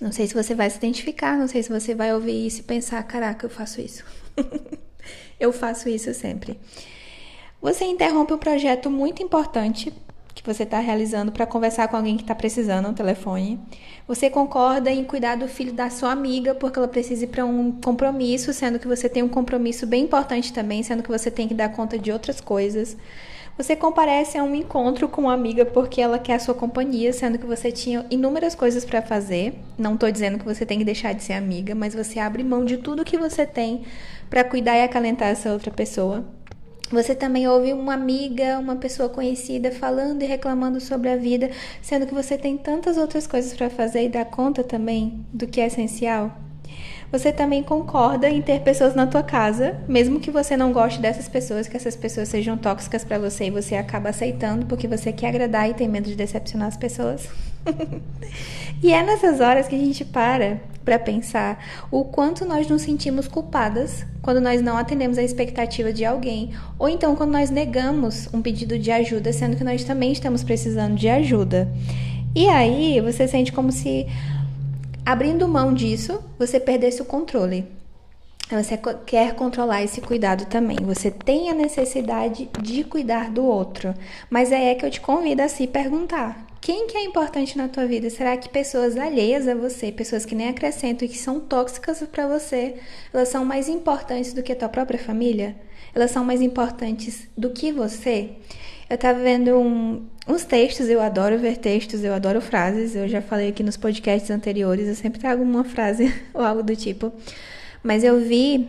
Não 0.00 0.10
sei 0.10 0.26
se 0.26 0.34
você 0.34 0.54
vai 0.54 0.68
se 0.68 0.78
identificar, 0.78 1.38
não 1.38 1.46
sei 1.46 1.62
se 1.62 1.68
você 1.68 1.94
vai 1.94 2.12
ouvir 2.12 2.46
isso 2.46 2.60
e 2.60 2.64
pensar: 2.64 3.02
caraca, 3.04 3.46
eu 3.46 3.50
faço 3.50 3.80
isso. 3.80 4.04
eu 5.38 5.52
faço 5.52 5.88
isso 5.88 6.12
sempre. 6.14 6.58
Você 7.60 7.84
interrompe 7.84 8.32
um 8.32 8.38
projeto 8.38 8.90
muito 8.90 9.22
importante 9.22 9.92
que 10.34 10.42
você 10.44 10.62
está 10.62 10.78
realizando 10.78 11.30
para 11.30 11.46
conversar 11.46 11.88
com 11.88 11.96
alguém 11.96 12.16
que 12.16 12.22
está 12.22 12.34
precisando 12.34 12.88
no 12.88 12.94
telefone. 12.94 13.60
Você 14.08 14.30
concorda 14.30 14.90
em 14.90 15.04
cuidar 15.04 15.36
do 15.36 15.46
filho 15.46 15.72
da 15.72 15.90
sua 15.90 16.10
amiga 16.12 16.54
porque 16.54 16.78
ela 16.78 16.88
precisa 16.88 17.24
ir 17.24 17.28
para 17.28 17.44
um 17.44 17.72
compromisso, 17.72 18.52
sendo 18.52 18.78
que 18.78 18.88
você 18.88 19.08
tem 19.08 19.22
um 19.22 19.28
compromisso 19.28 19.86
bem 19.86 20.04
importante 20.04 20.52
também, 20.52 20.82
sendo 20.82 21.02
que 21.02 21.08
você 21.08 21.30
tem 21.30 21.46
que 21.46 21.54
dar 21.54 21.68
conta 21.68 21.98
de 21.98 22.10
outras 22.10 22.40
coisas. 22.40 22.96
Você 23.56 23.76
comparece 23.76 24.38
a 24.38 24.42
um 24.42 24.54
encontro 24.54 25.06
com 25.06 25.22
uma 25.22 25.34
amiga 25.34 25.66
porque 25.66 26.00
ela 26.00 26.18
quer 26.18 26.34
a 26.34 26.38
sua 26.38 26.54
companhia, 26.54 27.12
sendo 27.12 27.38
que 27.38 27.46
você 27.46 27.70
tinha 27.70 28.06
inúmeras 28.10 28.54
coisas 28.54 28.82
para 28.82 29.02
fazer. 29.02 29.54
Não 29.76 29.94
estou 29.94 30.10
dizendo 30.10 30.38
que 30.38 30.44
você 30.44 30.64
tem 30.64 30.78
que 30.78 30.84
deixar 30.84 31.12
de 31.12 31.22
ser 31.22 31.34
amiga, 31.34 31.74
mas 31.74 31.94
você 31.94 32.18
abre 32.18 32.42
mão 32.42 32.64
de 32.64 32.78
tudo 32.78 33.04
que 33.04 33.18
você 33.18 33.44
tem 33.44 33.82
para 34.30 34.42
cuidar 34.42 34.78
e 34.78 34.82
acalentar 34.82 35.28
essa 35.28 35.52
outra 35.52 35.70
pessoa. 35.70 36.24
Você 36.92 37.14
também 37.14 37.48
ouve 37.48 37.72
uma 37.72 37.94
amiga, 37.94 38.58
uma 38.58 38.76
pessoa 38.76 39.08
conhecida 39.08 39.72
falando 39.72 40.22
e 40.22 40.26
reclamando 40.26 40.78
sobre 40.78 41.08
a 41.08 41.16
vida, 41.16 41.50
sendo 41.80 42.06
que 42.06 42.12
você 42.12 42.36
tem 42.36 42.58
tantas 42.58 42.98
outras 42.98 43.26
coisas 43.26 43.54
para 43.54 43.70
fazer 43.70 44.04
e 44.04 44.08
dar 44.10 44.26
conta 44.26 44.62
também 44.62 45.24
do 45.32 45.46
que 45.46 45.58
é 45.58 45.66
essencial. 45.68 46.30
Você 47.10 47.32
também 47.32 47.62
concorda 47.62 48.28
em 48.28 48.42
ter 48.42 48.60
pessoas 48.60 48.94
na 48.94 49.06
tua 49.06 49.22
casa, 49.22 49.80
mesmo 49.88 50.20
que 50.20 50.30
você 50.30 50.54
não 50.54 50.70
goste 50.70 51.00
dessas 51.00 51.28
pessoas, 51.28 51.66
que 51.66 51.76
essas 51.76 51.96
pessoas 51.96 52.28
sejam 52.28 52.58
tóxicas 52.58 53.04
para 53.04 53.18
você 53.18 53.46
e 53.46 53.50
você 53.50 53.74
acaba 53.74 54.10
aceitando 54.10 54.66
porque 54.66 54.86
você 54.86 55.12
quer 55.12 55.28
agradar 55.28 55.70
e 55.70 55.74
tem 55.74 55.88
medo 55.88 56.10
de 56.10 56.14
decepcionar 56.14 56.68
as 56.68 56.76
pessoas. 56.76 57.26
e 58.82 58.92
é 58.92 59.02
nessas 59.02 59.40
horas 59.40 59.66
que 59.66 59.74
a 59.74 59.78
gente 59.78 60.04
para 60.04 60.60
para 60.84 60.98
pensar 60.98 61.64
o 61.90 62.04
quanto 62.04 62.44
nós 62.44 62.68
nos 62.68 62.82
sentimos 62.82 63.28
culpadas 63.28 64.04
quando 64.20 64.40
nós 64.40 64.62
não 64.62 64.76
atendemos 64.76 65.18
a 65.18 65.22
expectativa 65.22 65.92
de 65.92 66.04
alguém, 66.04 66.50
ou 66.78 66.88
então 66.88 67.16
quando 67.16 67.32
nós 67.32 67.50
negamos 67.50 68.28
um 68.32 68.40
pedido 68.40 68.78
de 68.78 68.90
ajuda, 68.90 69.32
sendo 69.32 69.56
que 69.56 69.64
nós 69.64 69.84
também 69.84 70.12
estamos 70.12 70.44
precisando 70.44 70.94
de 70.94 71.08
ajuda. 71.08 71.68
E 72.34 72.48
aí 72.48 73.00
você 73.00 73.26
sente 73.26 73.52
como 73.52 73.72
se 73.72 74.06
abrindo 75.04 75.48
mão 75.48 75.74
disso, 75.74 76.20
você 76.38 76.60
perdesse 76.60 77.02
o 77.02 77.04
controle. 77.04 77.66
Você 78.50 78.78
quer 79.06 79.34
controlar 79.34 79.82
esse 79.82 80.00
cuidado 80.00 80.44
também. 80.46 80.76
Você 80.82 81.10
tem 81.10 81.48
a 81.48 81.54
necessidade 81.54 82.50
de 82.60 82.84
cuidar 82.84 83.30
do 83.30 83.44
outro. 83.44 83.94
Mas 84.28 84.52
aí 84.52 84.66
é 84.66 84.74
que 84.74 84.84
eu 84.84 84.90
te 84.90 85.00
convido 85.00 85.40
a 85.40 85.48
se 85.48 85.66
perguntar: 85.66 86.46
quem 86.60 86.86
que 86.86 86.96
é 86.96 87.04
importante 87.04 87.58
na 87.58 87.66
tua 87.66 87.86
vida? 87.86 88.08
Será 88.10 88.36
que 88.36 88.48
pessoas 88.48 88.96
alheias 88.96 89.48
a 89.48 89.54
você, 89.54 89.90
pessoas 89.90 90.24
que 90.24 90.34
nem 90.34 90.48
acrescentam 90.48 91.06
e 91.06 91.08
que 91.08 91.18
são 91.18 91.40
tóxicas 91.40 92.02
para 92.02 92.28
você, 92.28 92.76
elas 93.12 93.28
são 93.28 93.44
mais 93.44 93.68
importantes 93.68 94.32
do 94.32 94.42
que 94.42 94.52
a 94.52 94.56
tua 94.56 94.68
própria 94.68 94.98
família? 94.98 95.56
Elas 95.94 96.10
são 96.10 96.24
mais 96.24 96.40
importantes 96.40 97.26
do 97.36 97.50
que 97.50 97.72
você? 97.72 98.30
Eu 98.88 98.96
estava 98.96 99.18
vendo 99.18 99.56
um, 99.58 100.06
uns 100.28 100.44
textos, 100.44 100.88
eu 100.88 101.00
adoro 101.00 101.38
ver 101.38 101.56
textos, 101.56 102.04
eu 102.04 102.14
adoro 102.14 102.40
frases. 102.40 102.94
Eu 102.94 103.08
já 103.08 103.20
falei 103.22 103.48
aqui 103.48 103.62
nos 103.62 103.76
podcasts 103.76 104.30
anteriores, 104.30 104.86
eu 104.86 104.94
sempre 104.94 105.18
trago 105.18 105.42
uma 105.42 105.64
frase 105.64 106.14
ou 106.32 106.42
algo 106.42 106.62
do 106.62 106.76
tipo. 106.76 107.12
Mas 107.82 108.04
eu 108.04 108.20
vi 108.20 108.68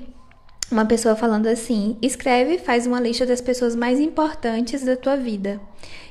uma 0.72 0.86
pessoa 0.86 1.16
falando 1.16 1.48
assim: 1.48 1.98
escreve, 2.02 2.58
faz 2.58 2.88
uma 2.88 3.00
lista 3.00 3.26
das 3.26 3.42
pessoas 3.42 3.76
mais 3.76 4.00
importantes 4.00 4.84
da 4.84 4.96
tua 4.96 5.16
vida. 5.16 5.62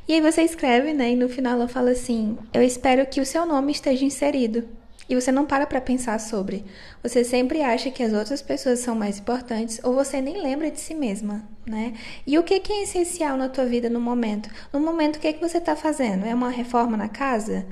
E 0.07 0.15
aí 0.15 0.21
você 0.21 0.43
escreve, 0.43 0.93
né? 0.93 1.13
E 1.13 1.17
no 1.17 1.29
final 1.29 1.55
ela 1.55 1.69
fala 1.69 1.91
assim: 1.91 2.39
Eu 2.53 2.63
espero 2.63 3.07
que 3.07 3.21
o 3.21 3.27
seu 3.27 3.45
nome 3.47 3.73
esteja 3.73 4.05
inserido. 4.05 4.65
E 5.09 5.15
você 5.15 5.33
não 5.33 5.45
para 5.45 5.67
para 5.67 5.81
pensar 5.81 6.19
sobre. 6.19 6.65
Você 7.03 7.25
sempre 7.25 7.61
acha 7.61 7.91
que 7.91 8.03
as 8.03 8.13
outras 8.13 8.41
pessoas 8.41 8.79
são 8.79 8.95
mais 8.95 9.19
importantes 9.19 9.81
ou 9.83 9.93
você 9.93 10.21
nem 10.21 10.41
lembra 10.41 10.71
de 10.71 10.81
si 10.81 10.95
mesma, 10.95 11.47
né? 11.67 11.93
E 12.27 12.39
o 12.39 12.43
que, 12.43 12.55
é 12.55 12.83
essencial 12.83 13.37
na 13.37 13.49
tua 13.49 13.67
vida 13.67 13.91
no 13.91 14.01
momento? 14.01 14.49
No 14.73 14.81
momento, 14.81 15.17
o 15.17 15.19
que, 15.19 15.33
que 15.33 15.41
você 15.41 15.59
está 15.59 15.77
fazendo? 15.77 16.25
É 16.25 16.35
uma 16.35 16.49
reforma 16.49 16.97
na 16.97 17.09
casa? 17.09 17.67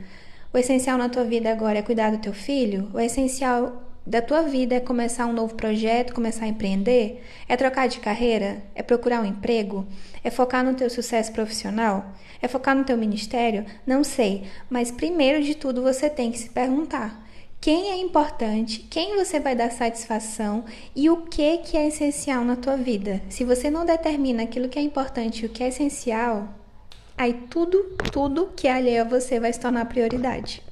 O 0.53 0.59
essencial 0.59 0.99
na 0.99 1.09
tua 1.09 1.25
vida 1.25 1.51
agora 1.51 1.79
é 1.79 1.83
cuidar 1.83 2.11
do 2.11 2.19
teu 2.19 2.35
filho? 2.35 2.91
O 2.93 3.01
essencial 3.01 3.90
da 4.07 4.23
tua 4.23 4.43
vida 4.43 4.75
é 4.75 4.81
começar 4.81 5.27
um 5.27 5.33
novo 5.33 5.55
projeto, 5.55 6.15
começar 6.15 6.47
a 6.47 6.49
empreender? 6.49 7.23
É 7.49 7.57
trocar 7.57 7.87
de 7.87 8.01
carreira? 8.01 8.63
É 8.75 8.83
procurar 8.83 9.21
um 9.21 9.27
emprego? 9.27 9.87
É 10.25 10.31
focar 10.31 10.65
no 10.65 10.75
teu 10.75 10.89
sucesso 10.89 11.33
profissional? 11.33 12.13
É 12.41 12.49
focar 12.49 12.75
no 12.75 12.85
teu 12.85 12.97
ministério? 12.97 13.67
Não 13.87 14.03
sei, 14.03 14.45
mas 14.71 14.91
primeiro 14.91 15.43
de 15.43 15.55
tudo 15.55 15.83
você 15.83 16.09
tem 16.09 16.33
que 16.33 16.39
se 16.39 16.49
perguntar: 16.49 17.23
quem 17.61 17.91
é 17.91 17.97
importante, 17.99 18.87
quem 18.91 19.17
você 19.17 19.39
vai 19.39 19.55
dar 19.55 19.71
satisfação 19.71 20.65
e 20.97 21.11
o 21.11 21.19
que 21.27 21.59
que 21.59 21.77
é 21.77 21.87
essencial 21.87 22.43
na 22.43 22.57
tua 22.57 22.77
vida. 22.77 23.21
Se 23.29 23.45
você 23.45 23.71
não 23.71 23.85
determina 23.85 24.45
aquilo 24.45 24.69
que 24.69 24.79
é 24.79 24.83
importante 24.83 25.43
e 25.43 25.47
o 25.47 25.51
que 25.51 25.63
é 25.63 25.69
essencial, 25.69 26.49
aí 27.19 27.35
tudo, 27.51 27.97
tudo 28.11 28.51
que 28.57 28.67
é 28.67 28.73
alheio 28.73 29.03
a 29.03 29.05
você 29.05 29.39
vai 29.39 29.53
se 29.53 29.61
tornar 29.61 29.85
prioridade. 29.85 30.70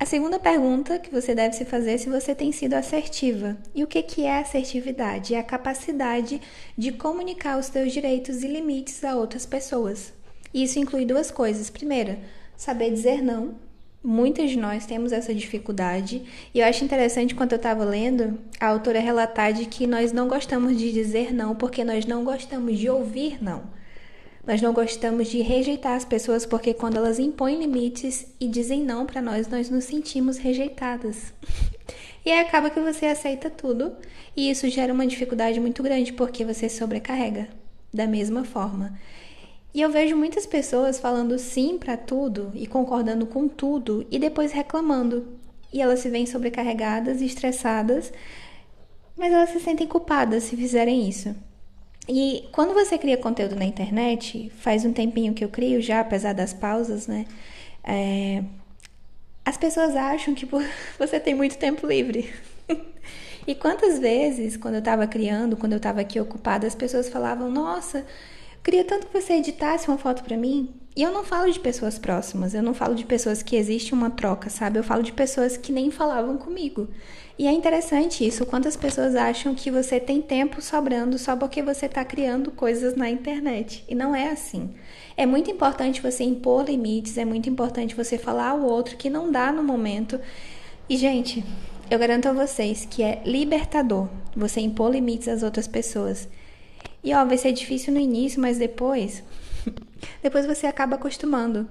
A 0.00 0.06
segunda 0.06 0.38
pergunta 0.38 0.96
que 0.96 1.10
você 1.10 1.34
deve 1.34 1.56
se 1.56 1.64
fazer 1.64 1.90
é 1.90 1.98
se 1.98 2.08
você 2.08 2.32
tem 2.32 2.52
sido 2.52 2.74
assertiva. 2.74 3.56
E 3.74 3.82
o 3.82 3.86
que, 3.86 4.00
que 4.00 4.24
é 4.24 4.38
assertividade? 4.38 5.34
É 5.34 5.40
a 5.40 5.42
capacidade 5.42 6.40
de 6.76 6.92
comunicar 6.92 7.58
os 7.58 7.68
teus 7.68 7.92
direitos 7.92 8.44
e 8.44 8.46
limites 8.46 9.02
a 9.02 9.16
outras 9.16 9.44
pessoas. 9.44 10.12
Isso 10.54 10.78
inclui 10.78 11.04
duas 11.04 11.32
coisas. 11.32 11.68
Primeira, 11.68 12.20
saber 12.56 12.92
dizer 12.92 13.20
não. 13.22 13.56
Muitas 14.02 14.50
de 14.50 14.56
nós 14.56 14.86
temos 14.86 15.10
essa 15.10 15.34
dificuldade. 15.34 16.22
E 16.54 16.60
eu 16.60 16.66
acho 16.66 16.84
interessante 16.84 17.34
quando 17.34 17.52
eu 17.52 17.56
estava 17.56 17.84
lendo, 17.84 18.38
a 18.60 18.68
autora 18.68 19.00
relatar 19.00 19.52
de 19.52 19.66
que 19.66 19.84
nós 19.84 20.12
não 20.12 20.28
gostamos 20.28 20.78
de 20.78 20.92
dizer 20.92 21.34
não 21.34 21.56
porque 21.56 21.82
nós 21.82 22.06
não 22.06 22.22
gostamos 22.22 22.78
de 22.78 22.88
ouvir 22.88 23.42
não. 23.42 23.64
Nós 24.48 24.62
não 24.62 24.72
gostamos 24.72 25.28
de 25.28 25.42
rejeitar 25.42 25.92
as 25.92 26.06
pessoas 26.06 26.46
porque 26.46 26.72
quando 26.72 26.96
elas 26.96 27.18
impõem 27.18 27.58
limites 27.58 28.26
e 28.40 28.48
dizem 28.48 28.82
não 28.82 29.04
para 29.04 29.20
nós, 29.20 29.46
nós 29.46 29.68
nos 29.68 29.84
sentimos 29.84 30.38
rejeitadas. 30.38 31.34
e 32.24 32.30
aí 32.30 32.40
acaba 32.40 32.70
que 32.70 32.80
você 32.80 33.04
aceita 33.04 33.50
tudo 33.50 33.92
e 34.34 34.50
isso 34.50 34.66
gera 34.70 34.90
uma 34.90 35.06
dificuldade 35.06 35.60
muito 35.60 35.82
grande 35.82 36.14
porque 36.14 36.46
você 36.46 36.66
sobrecarrega 36.66 37.46
da 37.92 38.06
mesma 38.06 38.42
forma. 38.42 38.98
E 39.74 39.82
eu 39.82 39.90
vejo 39.90 40.16
muitas 40.16 40.46
pessoas 40.46 40.98
falando 40.98 41.38
sim 41.38 41.76
para 41.76 41.98
tudo 41.98 42.50
e 42.54 42.66
concordando 42.66 43.26
com 43.26 43.48
tudo 43.48 44.06
e 44.10 44.18
depois 44.18 44.50
reclamando. 44.50 45.28
E 45.70 45.82
elas 45.82 46.00
se 46.00 46.08
veem 46.08 46.24
sobrecarregadas 46.24 47.20
e 47.20 47.26
estressadas, 47.26 48.10
mas 49.14 49.30
elas 49.30 49.50
se 49.50 49.60
sentem 49.60 49.86
culpadas 49.86 50.44
se 50.44 50.56
fizerem 50.56 51.06
isso. 51.06 51.36
E 52.08 52.48
quando 52.52 52.72
você 52.72 52.96
cria 52.96 53.18
conteúdo 53.18 53.54
na 53.54 53.66
internet, 53.66 54.50
faz 54.60 54.84
um 54.84 54.92
tempinho 54.92 55.34
que 55.34 55.44
eu 55.44 55.48
crio 55.50 55.82
já, 55.82 56.00
apesar 56.00 56.32
das 56.32 56.54
pausas, 56.54 57.06
né? 57.06 57.26
É, 57.84 58.42
as 59.44 59.58
pessoas 59.58 59.94
acham 59.94 60.34
que 60.34 60.46
você 60.98 61.20
tem 61.20 61.34
muito 61.34 61.58
tempo 61.58 61.86
livre. 61.86 62.32
e 63.46 63.54
quantas 63.54 63.98
vezes, 63.98 64.56
quando 64.56 64.74
eu 64.74 64.80
estava 64.80 65.06
criando, 65.06 65.56
quando 65.56 65.72
eu 65.72 65.78
estava 65.78 66.00
aqui 66.00 66.18
ocupada, 66.18 66.66
as 66.66 66.74
pessoas 66.74 67.10
falavam: 67.10 67.50
Nossa, 67.50 68.06
queria 68.64 68.84
tanto 68.84 69.06
que 69.06 69.20
você 69.20 69.34
editasse 69.34 69.86
uma 69.88 69.98
foto 69.98 70.24
para 70.24 70.36
mim. 70.36 70.74
E 70.96 71.02
eu 71.02 71.12
não 71.12 71.24
falo 71.24 71.52
de 71.52 71.60
pessoas 71.60 71.98
próximas, 71.98 72.54
eu 72.54 72.62
não 72.62 72.74
falo 72.74 72.94
de 72.94 73.04
pessoas 73.04 73.42
que 73.42 73.54
existe 73.54 73.92
uma 73.94 74.10
troca, 74.10 74.50
sabe? 74.50 74.78
Eu 74.78 74.82
falo 74.82 75.02
de 75.02 75.12
pessoas 75.12 75.56
que 75.56 75.70
nem 75.70 75.90
falavam 75.90 76.36
comigo. 76.38 76.88
E 77.38 77.46
é 77.46 77.52
interessante 77.52 78.26
isso, 78.26 78.44
quantas 78.44 78.76
pessoas 78.76 79.14
acham 79.14 79.54
que 79.54 79.70
você 79.70 80.00
tem 80.00 80.20
tempo 80.20 80.60
sobrando 80.60 81.16
só 81.16 81.36
porque 81.36 81.62
você 81.62 81.86
está 81.86 82.04
criando 82.04 82.50
coisas 82.50 82.96
na 82.96 83.08
internet. 83.08 83.84
E 83.88 83.94
não 83.94 84.14
é 84.14 84.28
assim. 84.30 84.74
É 85.16 85.24
muito 85.24 85.48
importante 85.48 86.02
você 86.02 86.24
impor 86.24 86.64
limites, 86.64 87.16
é 87.16 87.24
muito 87.24 87.48
importante 87.48 87.94
você 87.94 88.18
falar 88.18 88.50
ao 88.50 88.62
outro 88.62 88.96
que 88.96 89.08
não 89.08 89.30
dá 89.30 89.52
no 89.52 89.62
momento. 89.62 90.20
E, 90.88 90.96
gente, 90.96 91.44
eu 91.88 91.96
garanto 91.96 92.26
a 92.26 92.32
vocês 92.32 92.84
que 92.84 93.04
é 93.04 93.22
libertador 93.24 94.08
você 94.34 94.60
impor 94.60 94.90
limites 94.90 95.28
às 95.28 95.42
outras 95.44 95.68
pessoas. 95.68 96.28
E 97.04 97.14
ó, 97.14 97.24
vai 97.24 97.38
ser 97.38 97.52
difícil 97.52 97.92
no 97.92 98.00
início, 98.00 98.40
mas 98.40 98.58
depois, 98.58 99.22
depois 100.22 100.44
você 100.44 100.66
acaba 100.66 100.96
acostumando. 100.96 101.68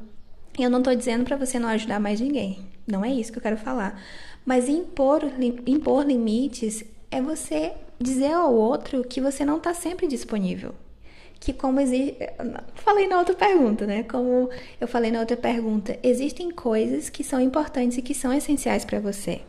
Eu 0.57 0.69
não 0.69 0.81
tô 0.81 0.95
dizendo 0.95 1.25
para 1.25 1.37
você 1.37 1.59
não 1.59 1.69
ajudar 1.69 1.99
mais 1.99 2.19
ninguém. 2.21 2.59
Não 2.87 3.03
é 3.03 3.11
isso 3.11 3.31
que 3.31 3.37
eu 3.37 3.43
quero 3.43 3.57
falar. 3.57 4.01
Mas 4.47 4.69
impor, 4.69 5.23
impor 5.65 6.05
limites 6.05 6.81
é 7.11 7.21
você 7.21 7.73
dizer 7.99 8.31
ao 8.31 8.53
outro 8.53 9.03
que 9.03 9.19
você 9.19 9.43
não 9.43 9.57
está 9.57 9.73
sempre 9.73 10.07
disponível. 10.07 10.73
Que 11.37 11.51
como 11.51 11.81
existe. 11.81 12.15
Falei 12.75 13.09
na 13.09 13.19
outra 13.19 13.35
pergunta, 13.35 13.85
né? 13.85 14.03
Como 14.03 14.49
eu 14.79 14.87
falei 14.87 15.11
na 15.11 15.19
outra 15.19 15.35
pergunta, 15.35 15.99
existem 16.01 16.49
coisas 16.49 17.09
que 17.09 17.25
são 17.25 17.41
importantes 17.41 17.97
e 17.97 18.01
que 18.01 18.13
são 18.13 18.33
essenciais 18.33 18.85
para 18.85 19.01
você. 19.01 19.41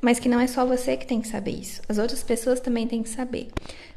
Mas 0.00 0.18
que 0.18 0.28
não 0.28 0.40
é 0.40 0.48
só 0.48 0.66
você 0.66 0.96
que 0.96 1.06
tem 1.06 1.20
que 1.20 1.28
saber 1.28 1.52
isso. 1.52 1.80
As 1.88 1.98
outras 1.98 2.24
pessoas 2.24 2.58
também 2.58 2.88
têm 2.88 3.04
que 3.04 3.08
saber. 3.08 3.50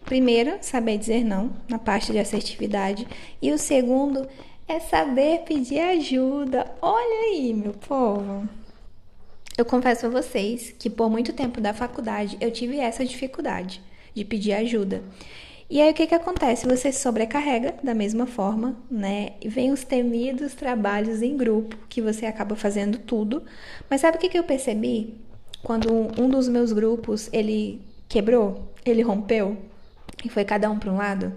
Primeiro, 0.05 0.59
saber 0.61 0.99
dizer 0.99 1.23
não, 1.23 1.51
na 1.67 1.79
parte 1.79 2.11
de 2.11 2.19
assertividade. 2.19 3.07
E 3.41 3.51
o 3.51 3.57
segundo 3.57 4.27
é 4.67 4.79
saber 4.79 5.39
pedir 5.47 5.79
ajuda. 5.79 6.71
Olha 6.79 7.31
aí, 7.31 7.55
meu 7.55 7.73
povo. 7.73 8.47
Eu 9.55 9.65
confesso 9.65 10.07
a 10.07 10.09
vocês 10.09 10.73
que 10.79 10.89
por 10.89 11.09
muito 11.09 11.31
tempo 11.31 11.61
da 11.61 11.73
faculdade 11.73 12.37
eu 12.41 12.49
tive 12.49 12.79
essa 12.79 13.05
dificuldade 13.05 13.81
de 14.13 14.25
pedir 14.25 14.53
ajuda. 14.53 15.03
E 15.69 15.81
aí 15.81 15.91
o 15.91 15.93
que 15.93 16.07
que 16.07 16.15
acontece? 16.15 16.67
Você 16.67 16.91
sobrecarrega 16.91 17.75
da 17.83 17.93
mesma 17.93 18.25
forma, 18.25 18.75
né? 18.89 19.33
E 19.41 19.47
vem 19.47 19.71
os 19.71 19.83
temidos 19.83 20.53
trabalhos 20.53 21.21
em 21.21 21.37
grupo, 21.37 21.77
que 21.87 22.01
você 22.01 22.25
acaba 22.25 22.55
fazendo 22.55 22.97
tudo. 22.97 23.43
Mas 23.89 24.01
sabe 24.01 24.17
o 24.17 24.19
que 24.19 24.29
que 24.29 24.37
eu 24.37 24.43
percebi? 24.43 25.15
Quando 25.63 25.91
um 26.19 26.29
dos 26.29 26.49
meus 26.49 26.73
grupos, 26.73 27.29
ele 27.31 27.81
quebrou, 28.09 28.73
ele 28.85 29.01
rompeu, 29.01 29.57
e 30.23 30.29
foi 30.29 30.43
cada 30.43 30.69
um 30.69 30.77
para 30.77 30.91
um 30.91 30.97
lado, 30.97 31.33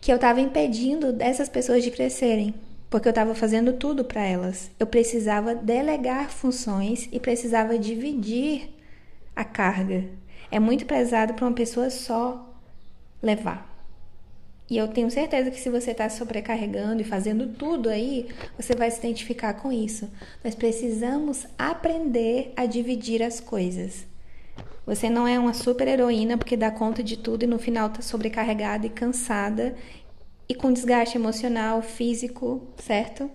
que 0.00 0.10
eu 0.10 0.16
estava 0.16 0.40
impedindo 0.40 1.12
dessas 1.12 1.48
pessoas 1.48 1.82
de 1.82 1.90
crescerem 1.90 2.54
porque 2.90 3.06
eu 3.06 3.10
estava 3.10 3.34
fazendo 3.34 3.72
tudo 3.74 4.04
para 4.04 4.22
elas. 4.26 4.70
Eu 4.78 4.86
precisava 4.86 5.54
delegar 5.54 6.28
funções 6.28 7.08
e 7.12 7.20
precisava 7.20 7.78
dividir 7.78 8.74
a 9.34 9.44
carga. 9.44 10.04
É 10.50 10.58
muito 10.58 10.84
pesado 10.84 11.34
para 11.34 11.46
uma 11.46 11.54
pessoa 11.54 11.88
só 11.88 12.52
levar. 13.22 13.70
E 14.68 14.76
eu 14.76 14.88
tenho 14.88 15.10
certeza 15.10 15.50
que 15.50 15.58
se 15.58 15.70
você 15.70 15.92
está 15.92 16.08
sobrecarregando 16.08 17.00
e 17.00 17.04
fazendo 17.04 17.48
tudo 17.48 17.88
aí, 17.88 18.28
você 18.56 18.74
vai 18.74 18.90
se 18.90 18.98
identificar 18.98 19.54
com 19.54 19.72
isso. 19.72 20.08
Nós 20.44 20.54
precisamos 20.54 21.46
aprender 21.58 22.52
a 22.56 22.66
dividir 22.66 23.22
as 23.22 23.40
coisas. 23.40 24.06
Você 24.86 25.10
não 25.10 25.26
é 25.26 25.38
uma 25.38 25.54
super 25.54 25.86
heroína 25.86 26.38
porque 26.38 26.56
dá 26.56 26.70
conta 26.70 27.02
de 27.02 27.16
tudo 27.16 27.42
e 27.42 27.46
no 27.46 27.58
final 27.58 27.88
está 27.88 28.02
sobrecarregada 28.02 28.86
e 28.86 28.90
cansada 28.90 29.74
e 30.50 30.54
com 30.54 30.72
desgaste 30.72 31.16
emocional, 31.16 31.80
físico, 31.80 32.60
certo? 32.76 33.30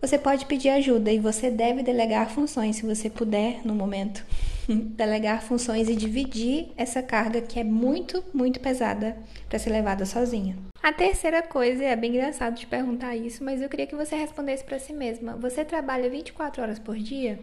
Você 0.00 0.16
pode 0.16 0.46
pedir 0.46 0.70
ajuda 0.70 1.12
e 1.12 1.18
você 1.18 1.50
deve 1.50 1.82
delegar 1.82 2.30
funções 2.30 2.76
se 2.76 2.86
você 2.86 3.10
puder 3.10 3.60
no 3.66 3.74
momento. 3.74 4.24
delegar 4.96 5.42
funções 5.42 5.90
e 5.90 5.94
dividir 5.94 6.68
essa 6.74 7.02
carga 7.02 7.42
que 7.42 7.60
é 7.60 7.64
muito, 7.64 8.24
muito 8.32 8.60
pesada 8.60 9.14
para 9.46 9.58
ser 9.58 9.68
levada 9.68 10.06
sozinha. 10.06 10.56
A 10.82 10.90
terceira 10.90 11.42
coisa, 11.42 11.84
é 11.84 11.94
bem 11.94 12.12
engraçado 12.12 12.56
te 12.56 12.66
perguntar 12.66 13.14
isso, 13.14 13.44
mas 13.44 13.60
eu 13.60 13.68
queria 13.68 13.86
que 13.86 13.94
você 13.94 14.16
respondesse 14.16 14.64
para 14.64 14.78
si 14.78 14.94
mesma. 14.94 15.36
Você 15.36 15.66
trabalha 15.66 16.08
24 16.08 16.62
horas 16.62 16.78
por 16.78 16.96
dia? 16.96 17.40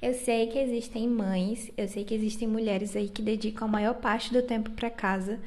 Eu 0.00 0.14
sei 0.14 0.46
que 0.46 0.58
existem 0.58 1.06
mães, 1.06 1.70
eu 1.76 1.86
sei 1.86 2.02
que 2.02 2.14
existem 2.14 2.48
mulheres 2.48 2.96
aí 2.96 3.10
que 3.10 3.20
dedicam 3.20 3.68
a 3.68 3.70
maior 3.70 3.94
parte 3.96 4.32
do 4.32 4.40
tempo 4.40 4.70
para 4.70 4.88
casa, 4.88 5.38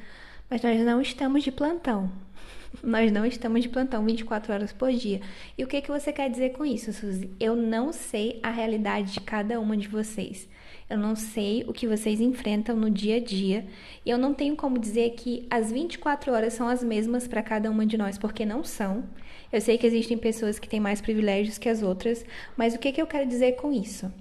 mas 0.50 0.62
nós 0.62 0.80
não 0.80 1.00
estamos 1.00 1.42
de 1.42 1.52
plantão. 1.52 2.10
Nós 2.82 3.10
não 3.10 3.24
estamos 3.24 3.62
de 3.62 3.68
plantão 3.68 4.04
24 4.04 4.52
horas 4.52 4.72
por 4.72 4.92
dia. 4.92 5.20
E 5.56 5.64
o 5.64 5.66
que, 5.66 5.80
que 5.80 5.90
você 5.90 6.12
quer 6.12 6.28
dizer 6.28 6.50
com 6.50 6.66
isso, 6.66 6.92
Suzy? 6.92 7.30
Eu 7.40 7.56
não 7.56 7.92
sei 7.92 8.38
a 8.42 8.50
realidade 8.50 9.14
de 9.14 9.20
cada 9.20 9.58
uma 9.58 9.76
de 9.76 9.88
vocês. 9.88 10.46
Eu 10.88 10.96
não 10.96 11.14
sei 11.14 11.64
o 11.66 11.72
que 11.72 11.86
vocês 11.86 12.20
enfrentam 12.20 12.76
no 12.76 12.90
dia 12.90 13.16
a 13.16 13.20
dia. 13.20 13.66
E 14.04 14.10
eu 14.10 14.16
não 14.16 14.32
tenho 14.32 14.56
como 14.56 14.78
dizer 14.78 15.10
que 15.10 15.46
as 15.50 15.70
24 15.70 16.32
horas 16.32 16.54
são 16.54 16.68
as 16.68 16.82
mesmas 16.82 17.26
para 17.26 17.42
cada 17.42 17.70
uma 17.70 17.84
de 17.84 17.98
nós, 17.98 18.16
porque 18.16 18.44
não 18.44 18.64
são. 18.64 19.04
Eu 19.52 19.60
sei 19.60 19.76
que 19.76 19.86
existem 19.86 20.16
pessoas 20.16 20.58
que 20.58 20.68
têm 20.68 20.80
mais 20.80 21.00
privilégios 21.00 21.58
que 21.58 21.68
as 21.68 21.82
outras, 21.82 22.24
mas 22.56 22.74
o 22.74 22.78
que, 22.78 22.92
que 22.92 23.00
eu 23.00 23.06
quero 23.06 23.26
dizer 23.26 23.52
com 23.56 23.72
isso? 23.72 24.12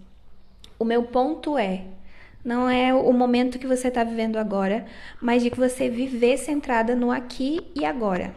O 0.79 0.85
meu 0.85 1.03
ponto 1.03 1.57
é: 1.57 1.85
não 2.47 2.69
é 2.69 2.93
o 2.93 3.11
momento 3.11 3.59
que 3.59 3.67
você 3.67 3.89
está 3.89 4.05
vivendo 4.05 4.37
agora, 4.37 4.85
mas 5.21 5.43
de 5.43 5.49
que 5.49 5.59
você 5.59 5.89
viver 5.89 6.37
centrada 6.37 6.95
no 6.95 7.11
aqui 7.11 7.59
e 7.75 7.83
agora. 7.83 8.33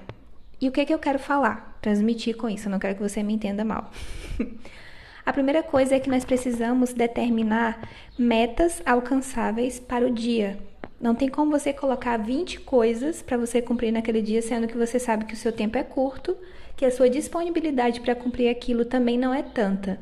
E 0.60 0.68
o 0.68 0.72
que, 0.72 0.84
que 0.84 0.92
eu 0.92 0.98
quero 0.98 1.20
falar, 1.20 1.78
transmitir 1.80 2.36
com 2.36 2.48
isso? 2.48 2.66
Eu 2.66 2.72
não 2.72 2.80
quero 2.80 2.96
que 2.96 3.02
você 3.08 3.22
me 3.22 3.32
entenda 3.32 3.64
mal. 3.64 3.88
A 5.24 5.32
primeira 5.32 5.62
coisa 5.62 5.94
é 5.94 6.00
que 6.00 6.10
nós 6.10 6.24
precisamos 6.24 6.92
determinar 6.92 7.88
metas 8.18 8.82
alcançáveis 8.84 9.78
para 9.78 10.04
o 10.04 10.10
dia. 10.10 10.58
Não 11.00 11.14
tem 11.14 11.28
como 11.28 11.52
você 11.52 11.72
colocar 11.72 12.16
20 12.16 12.62
coisas 12.62 13.22
para 13.22 13.36
você 13.36 13.62
cumprir 13.62 13.92
naquele 13.92 14.20
dia, 14.20 14.42
sendo 14.42 14.66
que 14.66 14.76
você 14.76 14.98
sabe 14.98 15.24
que 15.24 15.34
o 15.34 15.36
seu 15.36 15.52
tempo 15.52 15.78
é 15.78 15.84
curto, 15.84 16.36
que 16.76 16.84
a 16.84 16.90
sua 16.90 17.08
disponibilidade 17.08 18.00
para 18.00 18.16
cumprir 18.16 18.48
aquilo 18.48 18.84
também 18.84 19.16
não 19.16 19.32
é 19.32 19.40
tanta. 19.44 20.00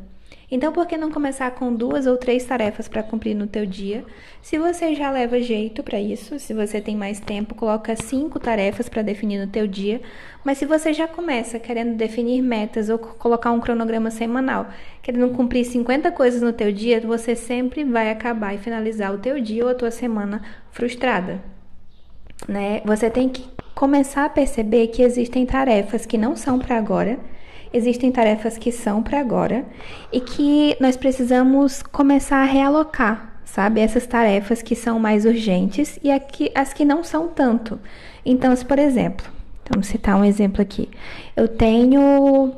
Então, 0.51 0.73
por 0.73 0.87
que 0.87 0.97
não 0.97 1.11
começar 1.11 1.51
com 1.51 1.75
duas 1.75 2.07
ou 2.07 2.17
três 2.17 2.43
tarefas 2.43 2.89
para 2.89 3.03
cumprir 3.03 3.35
no 3.35 3.47
teu 3.47 3.67
dia? 3.67 4.03
Se 4.41 4.59
você 4.59 4.95
já 4.95 5.11
leva 5.11 5.39
jeito 5.41 5.83
para 5.83 6.01
isso, 6.01 6.39
se 6.39 6.55
você 6.55 6.81
tem 6.81 6.97
mais 6.97 7.21
tempo, 7.21 7.55
coloca 7.55 7.95
cinco 7.95 8.41
tarefas 8.41 8.89
para 8.89 9.03
definir 9.03 9.39
no 9.39 9.47
teu 9.47 9.67
dia. 9.67 10.01
Mas 10.43 10.57
se 10.57 10.65
você 10.65 10.95
já 10.95 11.07
começa 11.07 11.59
querendo 11.59 11.97
definir 11.97 12.41
metas 12.41 12.89
ou 12.89 12.99
colocar 12.99 13.51
um 13.51 13.61
cronograma 13.61 14.11
semanal, 14.11 14.69
querendo 15.03 15.29
cumprir 15.35 15.67
50 15.67 16.11
coisas 16.13 16.41
no 16.41 16.53
teu 16.53 16.73
dia, 16.73 16.99
você 16.99 17.37
sempre 17.37 17.85
vai 17.85 18.11
acabar 18.11 18.55
e 18.55 18.59
finalizar 18.59 19.13
o 19.13 19.19
teu 19.19 19.39
dia 19.39 19.65
ou 19.65 19.71
a 19.71 19.75
tua 19.75 19.91
semana 19.91 20.43
frustrada. 20.71 21.43
Né? 22.49 22.81
Você 22.87 23.11
tem 23.11 23.29
que 23.29 23.47
começar 23.75 24.25
a 24.25 24.31
perceber 24.31 24.87
que 24.89 25.03
existem 25.03 25.45
tarefas 25.45 26.07
que 26.07 26.17
não 26.17 26.35
são 26.35 26.59
para 26.59 26.79
agora 26.79 27.19
existem 27.73 28.11
tarefas 28.11 28.57
que 28.59 28.73
são 28.73 29.03
para 29.03 29.21
agora 29.21 29.65
e 30.13 30.21
que 30.21 30.77
nós 30.81 30.97
precisamos 30.97 31.83
começar 31.83 32.39
a 32.39 32.45
realocar, 32.45 33.41
sabe? 33.45 33.81
Essas 33.81 34.07
tarefas 34.07 34.63
que 34.63 34.75
são 34.75 34.99
mais 34.99 35.25
urgentes 35.25 35.99
e 36.03 36.11
as 36.55 36.73
que 36.73 36.85
não 36.85 37.03
são 37.05 37.29
tanto. 37.29 37.79
Então, 38.25 38.55
se, 38.55 38.65
por 38.65 38.79
exemplo, 38.79 39.27
vamos 39.71 39.87
citar 39.87 40.17
um 40.17 40.25
exemplo 40.25 40.63
aqui. 40.63 40.89
Eu 41.37 41.49
tenho 41.49 42.53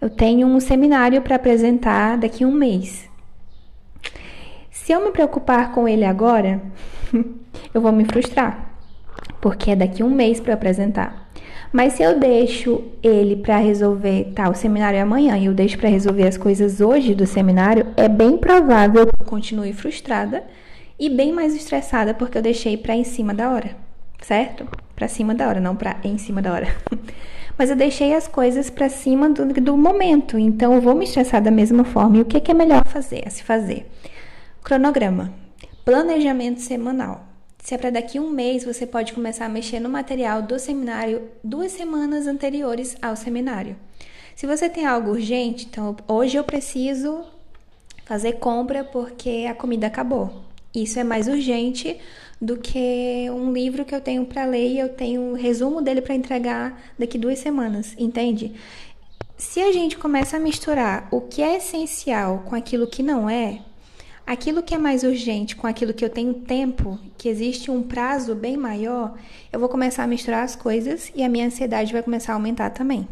eu 0.00 0.10
tenho 0.10 0.48
um 0.48 0.58
seminário 0.58 1.22
para 1.22 1.36
apresentar 1.36 2.18
daqui 2.18 2.42
a 2.42 2.46
um 2.48 2.52
mês. 2.52 3.08
Se 4.70 4.90
eu 4.90 5.04
me 5.04 5.12
preocupar 5.12 5.70
com 5.70 5.86
ele 5.86 6.04
agora, 6.04 6.60
eu 7.72 7.80
vou 7.80 7.92
me 7.92 8.04
frustrar, 8.04 8.74
porque 9.40 9.70
é 9.70 9.76
daqui 9.76 10.02
a 10.02 10.04
um 10.04 10.10
mês 10.10 10.40
para 10.40 10.54
apresentar. 10.54 11.30
Mas 11.72 11.94
se 11.94 12.02
eu 12.02 12.18
deixo 12.20 12.84
ele 13.02 13.36
para 13.36 13.56
resolver, 13.56 14.30
tá, 14.34 14.50
o 14.50 14.54
seminário 14.54 14.98
é 14.98 15.00
amanhã 15.00 15.38
e 15.38 15.46
eu 15.46 15.54
deixo 15.54 15.78
para 15.78 15.88
resolver 15.88 16.28
as 16.28 16.36
coisas 16.36 16.82
hoje 16.82 17.14
do 17.14 17.26
seminário, 17.26 17.86
é 17.96 18.08
bem 18.08 18.36
provável 18.36 19.06
que 19.06 19.22
eu 19.22 19.26
continue 19.26 19.72
frustrada 19.72 20.44
e 20.98 21.08
bem 21.08 21.32
mais 21.32 21.54
estressada 21.54 22.12
porque 22.12 22.36
eu 22.36 22.42
deixei 22.42 22.76
para 22.76 22.94
em 22.94 23.04
cima 23.04 23.32
da 23.32 23.50
hora, 23.50 23.74
certo? 24.20 24.68
Para 24.94 25.08
cima 25.08 25.34
da 25.34 25.48
hora, 25.48 25.60
não 25.60 25.74
para 25.74 25.96
em 26.04 26.18
cima 26.18 26.42
da 26.42 26.52
hora. 26.52 26.76
Mas 27.56 27.70
eu 27.70 27.76
deixei 27.76 28.14
as 28.14 28.28
coisas 28.28 28.68
para 28.68 28.90
cima 28.90 29.30
do, 29.30 29.46
do, 29.46 29.76
momento, 29.76 30.38
então 30.38 30.74
eu 30.74 30.80
vou 30.80 30.94
me 30.94 31.04
estressar 31.04 31.42
da 31.42 31.50
mesma 31.50 31.84
forma. 31.84 32.18
E 32.18 32.20
o 32.20 32.24
que, 32.26 32.40
que 32.40 32.50
é 32.50 32.54
melhor 32.54 32.86
fazer, 32.86 33.22
a 33.26 33.30
se 33.30 33.42
fazer? 33.42 33.86
Cronograma, 34.62 35.32
planejamento 35.84 36.60
semanal. 36.60 37.31
Se 37.62 37.76
é 37.76 37.78
para 37.78 37.90
daqui 37.90 38.18
um 38.18 38.28
mês, 38.28 38.64
você 38.64 38.84
pode 38.84 39.12
começar 39.12 39.46
a 39.46 39.48
mexer 39.48 39.78
no 39.78 39.88
material 39.88 40.42
do 40.42 40.58
seminário 40.58 41.28
duas 41.44 41.70
semanas 41.70 42.26
anteriores 42.26 42.96
ao 43.00 43.14
seminário. 43.14 43.76
Se 44.34 44.48
você 44.48 44.68
tem 44.68 44.84
algo 44.84 45.12
urgente, 45.12 45.68
então 45.70 45.96
hoje 46.08 46.36
eu 46.36 46.42
preciso 46.42 47.24
fazer 48.04 48.32
compra 48.32 48.82
porque 48.82 49.46
a 49.48 49.54
comida 49.54 49.86
acabou. 49.86 50.42
Isso 50.74 50.98
é 50.98 51.04
mais 51.04 51.28
urgente 51.28 52.00
do 52.40 52.56
que 52.56 53.30
um 53.30 53.52
livro 53.52 53.84
que 53.84 53.94
eu 53.94 54.00
tenho 54.00 54.26
para 54.26 54.44
ler 54.44 54.72
e 54.72 54.80
eu 54.80 54.88
tenho 54.88 55.20
um 55.22 55.34
resumo 55.34 55.80
dele 55.80 56.02
para 56.02 56.16
entregar 56.16 56.82
daqui 56.98 57.16
duas 57.16 57.38
semanas, 57.38 57.94
entende? 57.96 58.54
Se 59.36 59.60
a 59.60 59.70
gente 59.70 59.96
começa 59.96 60.36
a 60.36 60.40
misturar 60.40 61.06
o 61.12 61.20
que 61.20 61.40
é 61.40 61.58
essencial 61.58 62.42
com 62.44 62.56
aquilo 62.56 62.88
que 62.88 63.04
não 63.04 63.30
é, 63.30 63.60
aquilo 64.32 64.62
que 64.62 64.74
é 64.74 64.78
mais 64.78 65.02
urgente 65.02 65.54
com 65.54 65.66
aquilo 65.66 65.92
que 65.92 66.02
eu 66.02 66.08
tenho 66.08 66.32
tempo, 66.32 66.98
que 67.18 67.28
existe 67.28 67.70
um 67.70 67.82
prazo 67.82 68.34
bem 68.34 68.56
maior, 68.56 69.14
eu 69.52 69.60
vou 69.60 69.68
começar 69.68 70.04
a 70.04 70.06
misturar 70.06 70.42
as 70.42 70.56
coisas 70.56 71.12
e 71.14 71.22
a 71.22 71.28
minha 71.28 71.46
ansiedade 71.46 71.92
vai 71.92 72.02
começar 72.02 72.32
a 72.32 72.36
aumentar 72.36 72.70
também. 72.70 73.06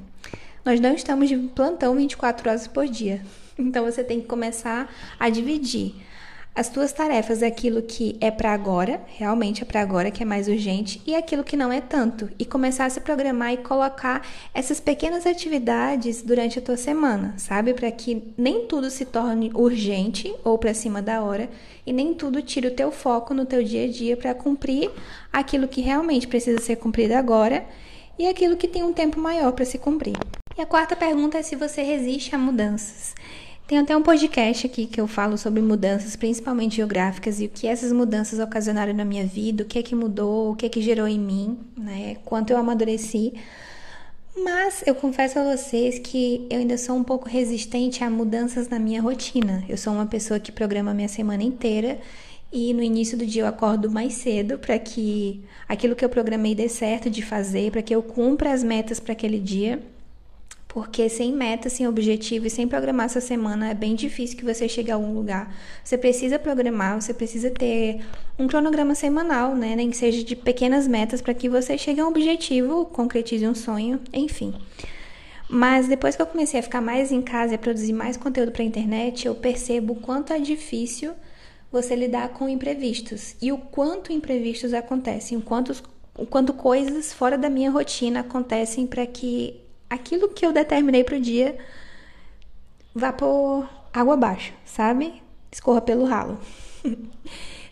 Nós 0.64 0.80
não 0.80 0.94
estamos 0.94 1.28
de 1.28 1.36
plantão 1.36 1.94
24 1.94 2.48
horas 2.48 2.66
por 2.66 2.86
dia. 2.86 3.20
Então 3.58 3.84
você 3.84 4.02
tem 4.02 4.20
que 4.20 4.26
começar 4.26 4.90
a 5.18 5.28
dividir 5.28 5.94
as 6.54 6.68
tuas 6.68 6.92
tarefas, 6.92 7.42
aquilo 7.42 7.80
que 7.80 8.16
é 8.20 8.30
para 8.30 8.52
agora, 8.52 9.00
realmente 9.06 9.62
é 9.62 9.64
para 9.64 9.80
agora, 9.80 10.10
que 10.10 10.22
é 10.22 10.26
mais 10.26 10.48
urgente, 10.48 11.00
e 11.06 11.14
aquilo 11.14 11.44
que 11.44 11.56
não 11.56 11.72
é 11.72 11.80
tanto, 11.80 12.28
e 12.38 12.44
começar 12.44 12.86
a 12.86 12.90
se 12.90 13.00
programar 13.00 13.52
e 13.52 13.58
colocar 13.58 14.26
essas 14.52 14.80
pequenas 14.80 15.26
atividades 15.26 16.22
durante 16.22 16.58
a 16.58 16.62
tua 16.62 16.76
semana, 16.76 17.34
sabe? 17.36 17.72
Para 17.72 17.90
que 17.92 18.22
nem 18.36 18.66
tudo 18.66 18.90
se 18.90 19.04
torne 19.04 19.50
urgente 19.54 20.34
ou 20.44 20.58
para 20.58 20.74
cima 20.74 21.00
da 21.00 21.22
hora, 21.22 21.48
e 21.86 21.92
nem 21.92 22.12
tudo 22.14 22.42
tire 22.42 22.66
o 22.66 22.74
teu 22.74 22.90
foco 22.90 23.32
no 23.32 23.46
teu 23.46 23.62
dia 23.62 23.84
a 23.84 23.88
dia 23.88 24.16
para 24.16 24.34
cumprir 24.34 24.90
aquilo 25.32 25.68
que 25.68 25.80
realmente 25.80 26.26
precisa 26.26 26.60
ser 26.60 26.76
cumprido 26.76 27.14
agora 27.14 27.64
e 28.18 28.26
aquilo 28.26 28.56
que 28.56 28.68
tem 28.68 28.82
um 28.82 28.92
tempo 28.92 29.18
maior 29.18 29.52
para 29.52 29.64
se 29.64 29.78
cumprir. 29.78 30.16
E 30.58 30.60
a 30.60 30.66
quarta 30.66 30.94
pergunta 30.94 31.38
é 31.38 31.42
se 31.42 31.56
você 31.56 31.80
resiste 31.80 32.34
a 32.34 32.38
mudanças. 32.38 33.14
Tem 33.70 33.78
até 33.78 33.96
um 33.96 34.02
podcast 34.02 34.66
aqui 34.66 34.84
que 34.84 35.00
eu 35.00 35.06
falo 35.06 35.38
sobre 35.38 35.62
mudanças, 35.62 36.16
principalmente 36.16 36.74
geográficas, 36.74 37.40
e 37.40 37.44
o 37.44 37.48
que 37.48 37.68
essas 37.68 37.92
mudanças 37.92 38.40
ocasionaram 38.40 38.92
na 38.92 39.04
minha 39.04 39.24
vida, 39.24 39.62
o 39.62 39.64
que 39.64 39.78
é 39.78 39.82
que 39.84 39.94
mudou, 39.94 40.50
o 40.50 40.56
que 40.56 40.66
é 40.66 40.68
que 40.68 40.82
gerou 40.82 41.06
em 41.06 41.20
mim, 41.20 41.56
né? 41.78 42.16
Quanto 42.24 42.50
eu 42.50 42.56
amadureci. 42.56 43.32
Mas 44.36 44.82
eu 44.84 44.92
confesso 44.96 45.38
a 45.38 45.56
vocês 45.56 46.00
que 46.00 46.48
eu 46.50 46.58
ainda 46.58 46.76
sou 46.76 46.96
um 46.96 47.04
pouco 47.04 47.28
resistente 47.28 48.02
a 48.02 48.10
mudanças 48.10 48.68
na 48.68 48.80
minha 48.80 49.00
rotina. 49.00 49.62
Eu 49.68 49.76
sou 49.76 49.92
uma 49.92 50.06
pessoa 50.06 50.40
que 50.40 50.50
programa 50.50 50.92
minha 50.92 51.06
semana 51.06 51.44
inteira 51.44 52.00
e 52.52 52.74
no 52.74 52.82
início 52.82 53.16
do 53.16 53.24
dia 53.24 53.42
eu 53.42 53.46
acordo 53.46 53.88
mais 53.88 54.14
cedo 54.14 54.58
para 54.58 54.80
que 54.80 55.44
aquilo 55.68 55.94
que 55.94 56.04
eu 56.04 56.08
programei 56.08 56.56
dê 56.56 56.68
certo 56.68 57.08
de 57.08 57.22
fazer, 57.22 57.70
para 57.70 57.82
que 57.82 57.94
eu 57.94 58.02
cumpra 58.02 58.52
as 58.52 58.64
metas 58.64 58.98
para 58.98 59.12
aquele 59.12 59.38
dia. 59.38 59.80
Porque 60.72 61.08
sem 61.08 61.32
meta, 61.32 61.68
sem 61.68 61.88
objetivo 61.88 62.46
e 62.46 62.50
sem 62.50 62.68
programar 62.68 63.06
essa 63.06 63.20
semana 63.20 63.70
é 63.70 63.74
bem 63.74 63.96
difícil 63.96 64.38
que 64.38 64.44
você 64.44 64.68
chegue 64.68 64.88
a 64.92 64.94
algum 64.94 65.12
lugar. 65.12 65.52
Você 65.82 65.98
precisa 65.98 66.38
programar, 66.38 67.02
você 67.02 67.12
precisa 67.12 67.50
ter 67.50 68.00
um 68.38 68.46
cronograma 68.46 68.94
semanal, 68.94 69.56
né? 69.56 69.74
Nem 69.74 69.90
que 69.90 69.96
seja 69.96 70.22
de 70.22 70.36
pequenas 70.36 70.86
metas 70.86 71.20
para 71.20 71.34
que 71.34 71.48
você 71.48 71.76
chegue 71.76 72.00
a 72.00 72.04
um 72.04 72.08
objetivo, 72.10 72.86
concretize 72.86 73.44
um 73.48 73.54
sonho, 73.54 73.98
enfim. 74.12 74.54
Mas 75.48 75.88
depois 75.88 76.14
que 76.14 76.22
eu 76.22 76.26
comecei 76.26 76.60
a 76.60 76.62
ficar 76.62 76.80
mais 76.80 77.10
em 77.10 77.20
casa 77.20 77.54
e 77.54 77.56
a 77.56 77.58
produzir 77.58 77.92
mais 77.92 78.16
conteúdo 78.16 78.52
para 78.52 78.62
a 78.62 78.66
internet, 78.66 79.26
eu 79.26 79.34
percebo 79.34 79.94
o 79.94 80.00
quanto 80.00 80.32
é 80.32 80.38
difícil 80.38 81.14
você 81.72 81.96
lidar 81.96 82.28
com 82.28 82.48
imprevistos 82.48 83.34
e 83.42 83.50
o 83.50 83.58
quanto 83.58 84.12
imprevistos 84.12 84.72
acontecem, 84.72 85.36
o 85.36 85.42
quanto, 85.42 85.72
o 86.16 86.26
quanto 86.26 86.52
coisas 86.52 87.12
fora 87.12 87.36
da 87.36 87.50
minha 87.50 87.72
rotina 87.72 88.20
acontecem 88.20 88.86
para 88.86 89.04
que 89.04 89.68
aquilo 89.90 90.28
que 90.28 90.46
eu 90.46 90.52
determinei 90.52 91.02
para 91.02 91.16
o 91.16 91.20
dia 91.20 91.58
vá 92.94 93.12
por 93.12 93.68
água 93.92 94.14
abaixo, 94.14 94.52
sabe? 94.64 95.20
Escorra 95.50 95.80
pelo 95.80 96.04
ralo. 96.04 96.38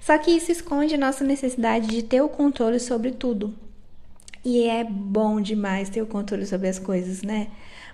Só 0.00 0.18
que 0.18 0.32
isso 0.32 0.50
esconde 0.50 0.96
nossa 0.96 1.22
necessidade 1.22 1.86
de 1.86 2.02
ter 2.02 2.20
o 2.20 2.28
controle 2.28 2.80
sobre 2.80 3.12
tudo. 3.12 3.54
E 4.44 4.62
é 4.64 4.82
bom 4.82 5.40
demais 5.40 5.90
ter 5.90 6.02
o 6.02 6.06
controle 6.06 6.46
sobre 6.46 6.68
as 6.68 6.78
coisas, 6.78 7.22
né? 7.22 7.48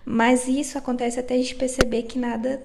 Mas 0.04 0.46
isso 0.46 0.78
acontece 0.78 1.18
até 1.18 1.34
a 1.34 1.38
gente 1.38 1.54
perceber 1.56 2.04
que 2.04 2.18
nada 2.18 2.62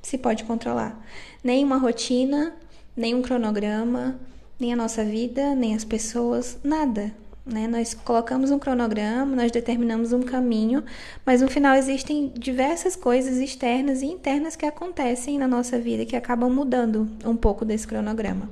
se 0.00 0.16
pode 0.16 0.44
controlar. 0.44 1.04
Nem 1.42 1.64
uma 1.64 1.78
rotina, 1.78 2.54
nem 2.96 3.14
um 3.14 3.22
cronograma, 3.22 4.20
nem 4.60 4.72
a 4.72 4.76
nossa 4.76 5.04
vida, 5.04 5.54
nem 5.54 5.74
as 5.74 5.84
pessoas, 5.84 6.58
nada. 6.62 7.12
Né? 7.44 7.66
Nós 7.66 7.92
colocamos 7.92 8.50
um 8.50 8.58
cronograma, 8.58 9.36
nós 9.36 9.52
determinamos 9.52 10.12
um 10.12 10.22
caminho, 10.22 10.82
mas 11.26 11.42
no 11.42 11.48
final 11.48 11.76
existem 11.76 12.32
diversas 12.34 12.96
coisas 12.96 13.36
externas 13.36 14.00
e 14.00 14.06
internas 14.06 14.56
que 14.56 14.64
acontecem 14.64 15.38
na 15.38 15.46
nossa 15.46 15.78
vida 15.78 16.06
que 16.06 16.16
acabam 16.16 16.50
mudando 16.50 17.08
um 17.24 17.36
pouco 17.36 17.64
desse 17.64 17.86
cronograma. 17.86 18.48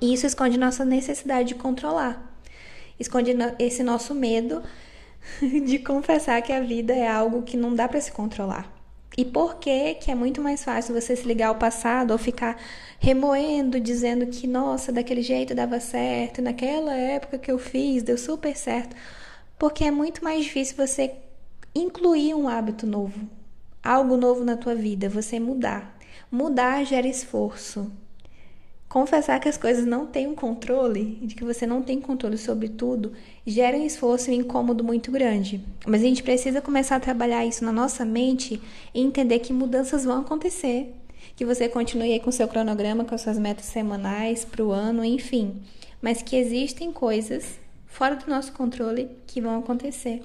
E 0.00 0.12
isso 0.12 0.26
esconde 0.26 0.58
nossa 0.58 0.84
necessidade 0.84 1.48
de 1.48 1.54
controlar, 1.54 2.36
esconde 2.98 3.36
esse 3.58 3.82
nosso 3.82 4.14
medo 4.14 4.62
de 5.66 5.78
confessar 5.78 6.42
que 6.42 6.52
a 6.52 6.60
vida 6.60 6.92
é 6.92 7.08
algo 7.08 7.42
que 7.42 7.56
não 7.56 7.74
dá 7.74 7.86
para 7.86 8.00
se 8.00 8.10
controlar. 8.10 8.77
E 9.18 9.24
por 9.24 9.56
que 9.56 9.94
que 9.94 10.12
é 10.12 10.14
muito 10.14 10.40
mais 10.40 10.62
fácil 10.62 10.94
você 10.94 11.16
se 11.16 11.26
ligar 11.26 11.48
ao 11.48 11.56
passado 11.56 12.12
ou 12.12 12.18
ficar 12.18 12.56
remoendo, 13.00 13.80
dizendo 13.80 14.28
que, 14.28 14.46
nossa, 14.46 14.92
daquele 14.92 15.22
jeito 15.22 15.56
dava 15.56 15.80
certo, 15.80 16.40
naquela 16.40 16.94
época 16.94 17.36
que 17.36 17.50
eu 17.50 17.58
fiz, 17.58 18.04
deu 18.04 18.16
super 18.16 18.56
certo? 18.56 18.94
Porque 19.58 19.82
é 19.82 19.90
muito 19.90 20.22
mais 20.22 20.44
difícil 20.44 20.76
você 20.76 21.16
incluir 21.74 22.32
um 22.32 22.48
hábito 22.48 22.86
novo, 22.86 23.28
algo 23.82 24.16
novo 24.16 24.44
na 24.44 24.56
tua 24.56 24.76
vida, 24.76 25.08
você 25.08 25.40
mudar. 25.40 25.98
Mudar 26.30 26.84
gera 26.84 27.08
esforço, 27.08 27.90
confessar 28.88 29.38
que 29.38 29.48
as 29.48 29.58
coisas 29.58 29.84
não 29.84 30.06
têm 30.06 30.26
um 30.26 30.34
controle, 30.34 31.18
de 31.22 31.34
que 31.34 31.44
você 31.44 31.66
não 31.66 31.82
tem 31.82 32.00
controle 32.00 32.38
sobre 32.38 32.68
tudo, 32.68 33.12
gera 33.46 33.76
um 33.76 33.84
esforço 33.84 34.30
e 34.30 34.34
um 34.34 34.40
incômodo 34.40 34.82
muito 34.82 35.12
grande. 35.12 35.62
Mas 35.86 36.00
a 36.00 36.04
gente 36.04 36.22
precisa 36.22 36.60
começar 36.60 36.96
a 36.96 37.00
trabalhar 37.00 37.44
isso 37.44 37.64
na 37.64 37.72
nossa 37.72 38.04
mente 38.04 38.60
e 38.94 39.00
entender 39.00 39.40
que 39.40 39.52
mudanças 39.52 40.04
vão 40.04 40.20
acontecer. 40.20 40.94
Que 41.36 41.44
você 41.44 41.68
continue 41.68 42.12
aí 42.12 42.20
com 42.20 42.32
seu 42.32 42.48
cronograma, 42.48 43.04
com 43.04 43.16
suas 43.18 43.38
metas 43.38 43.66
semanais 43.66 44.44
para 44.44 44.64
o 44.64 44.72
ano, 44.72 45.04
enfim. 45.04 45.62
Mas 46.00 46.22
que 46.22 46.36
existem 46.36 46.90
coisas 46.90 47.58
fora 47.86 48.16
do 48.16 48.28
nosso 48.28 48.52
controle 48.52 49.10
que 49.26 49.40
vão 49.40 49.58
acontecer. 49.58 50.22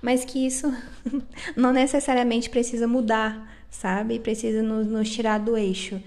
Mas 0.00 0.24
que 0.24 0.46
isso 0.46 0.72
não 1.54 1.72
necessariamente 1.72 2.48
precisa 2.48 2.88
mudar, 2.88 3.52
sabe? 3.70 4.18
Precisa 4.18 4.62
nos, 4.62 4.86
nos 4.86 5.10
tirar 5.10 5.38
do 5.38 5.56
eixo. 5.56 6.00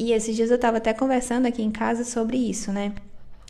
E 0.00 0.12
esses 0.12 0.34
dias 0.34 0.48
eu 0.48 0.56
estava 0.56 0.78
até 0.78 0.94
conversando 0.94 1.44
aqui 1.44 1.62
em 1.62 1.70
casa 1.70 2.04
sobre 2.04 2.38
isso, 2.38 2.72
né? 2.72 2.94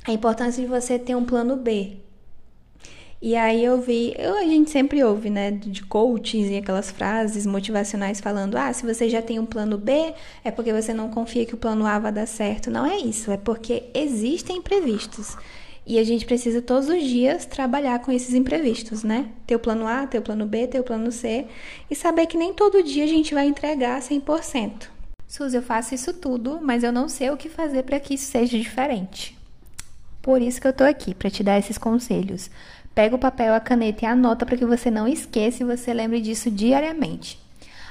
A 0.04 0.10
importância 0.10 0.60
de 0.60 0.68
você 0.68 0.98
ter 0.98 1.14
um 1.14 1.24
plano 1.24 1.54
B. 1.54 1.98
E 3.22 3.36
aí 3.36 3.64
eu 3.64 3.80
vi, 3.80 4.16
eu, 4.18 4.36
a 4.36 4.42
gente 4.42 4.68
sempre 4.68 5.04
ouve, 5.04 5.30
né, 5.30 5.52
de 5.52 5.84
coaches 5.84 6.50
e 6.50 6.56
aquelas 6.56 6.90
frases 6.90 7.46
motivacionais 7.46 8.20
falando: 8.20 8.56
ah, 8.56 8.72
se 8.72 8.84
você 8.84 9.08
já 9.08 9.22
tem 9.22 9.38
um 9.38 9.46
plano 9.46 9.78
B, 9.78 10.12
é 10.42 10.50
porque 10.50 10.72
você 10.72 10.92
não 10.92 11.08
confia 11.08 11.46
que 11.46 11.54
o 11.54 11.56
plano 11.56 11.86
A 11.86 12.00
vai 12.00 12.10
dar 12.10 12.26
certo. 12.26 12.68
Não 12.68 12.84
é 12.84 12.96
isso, 12.96 13.30
é 13.30 13.36
porque 13.36 13.84
existem 13.94 14.56
imprevistos. 14.56 15.36
E 15.86 16.00
a 16.00 16.04
gente 16.04 16.26
precisa 16.26 16.60
todos 16.60 16.88
os 16.88 17.04
dias 17.04 17.46
trabalhar 17.46 18.00
com 18.00 18.10
esses 18.10 18.34
imprevistos, 18.34 19.04
né? 19.04 19.28
Ter 19.46 19.54
o 19.54 19.60
plano 19.60 19.86
A, 19.86 20.04
ter 20.04 20.18
o 20.18 20.22
plano 20.22 20.46
B, 20.46 20.66
ter 20.66 20.80
o 20.80 20.84
plano 20.84 21.12
C 21.12 21.46
e 21.88 21.94
saber 21.94 22.26
que 22.26 22.36
nem 22.36 22.52
todo 22.52 22.82
dia 22.82 23.04
a 23.04 23.08
gente 23.08 23.34
vai 23.34 23.46
entregar 23.46 24.00
100%. 24.00 24.98
Suzy, 25.30 25.58
eu 25.58 25.62
faço 25.62 25.94
isso 25.94 26.12
tudo, 26.12 26.58
mas 26.60 26.82
eu 26.82 26.90
não 26.90 27.08
sei 27.08 27.30
o 27.30 27.36
que 27.36 27.48
fazer 27.48 27.84
para 27.84 28.00
que 28.00 28.14
isso 28.14 28.24
seja 28.24 28.58
diferente. 28.58 29.38
Por 30.20 30.42
isso 30.42 30.60
que 30.60 30.66
eu 30.66 30.72
tô 30.72 30.82
aqui, 30.82 31.14
para 31.14 31.30
te 31.30 31.44
dar 31.44 31.56
esses 31.56 31.78
conselhos. 31.78 32.50
Pega 32.92 33.14
o 33.14 33.18
papel, 33.18 33.54
a 33.54 33.60
caneta 33.60 34.04
e 34.04 34.08
anota 34.08 34.44
para 34.44 34.56
que 34.56 34.66
você 34.66 34.90
não 34.90 35.06
esqueça 35.06 35.62
e 35.62 35.66
você 35.66 35.94
lembre 35.94 36.20
disso 36.20 36.50
diariamente. 36.50 37.38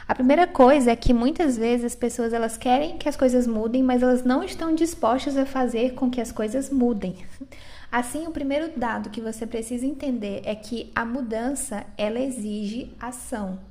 A 0.06 0.14
primeira 0.14 0.46
coisa 0.48 0.92
é 0.92 0.98
que 0.98 1.14
muitas 1.14 1.56
vezes 1.56 1.86
as 1.86 1.96
pessoas 1.96 2.34
elas 2.34 2.58
querem 2.58 2.98
que 2.98 3.08
as 3.08 3.16
coisas 3.16 3.48
mudem, 3.48 3.82
mas 3.82 4.04
elas 4.04 4.26
não 4.26 4.44
estão 4.44 4.76
dispostas 4.76 5.38
a 5.38 5.46
fazer 5.46 5.94
com 5.94 6.10
que 6.12 6.20
as 6.20 6.34
coisas 6.34 6.70
mudem. 6.70 7.16
Assim, 7.90 8.28
o 8.28 8.32
primeiro 8.32 8.78
dado 8.78 9.10
que 9.10 9.22
você 9.22 9.48
precisa 9.48 9.86
entender 9.86 10.42
é 10.44 10.54
que 10.56 10.92
a 10.94 11.06
mudança 11.06 11.86
ela 11.98 12.20
exige 12.20 12.92
ação. 13.00 13.69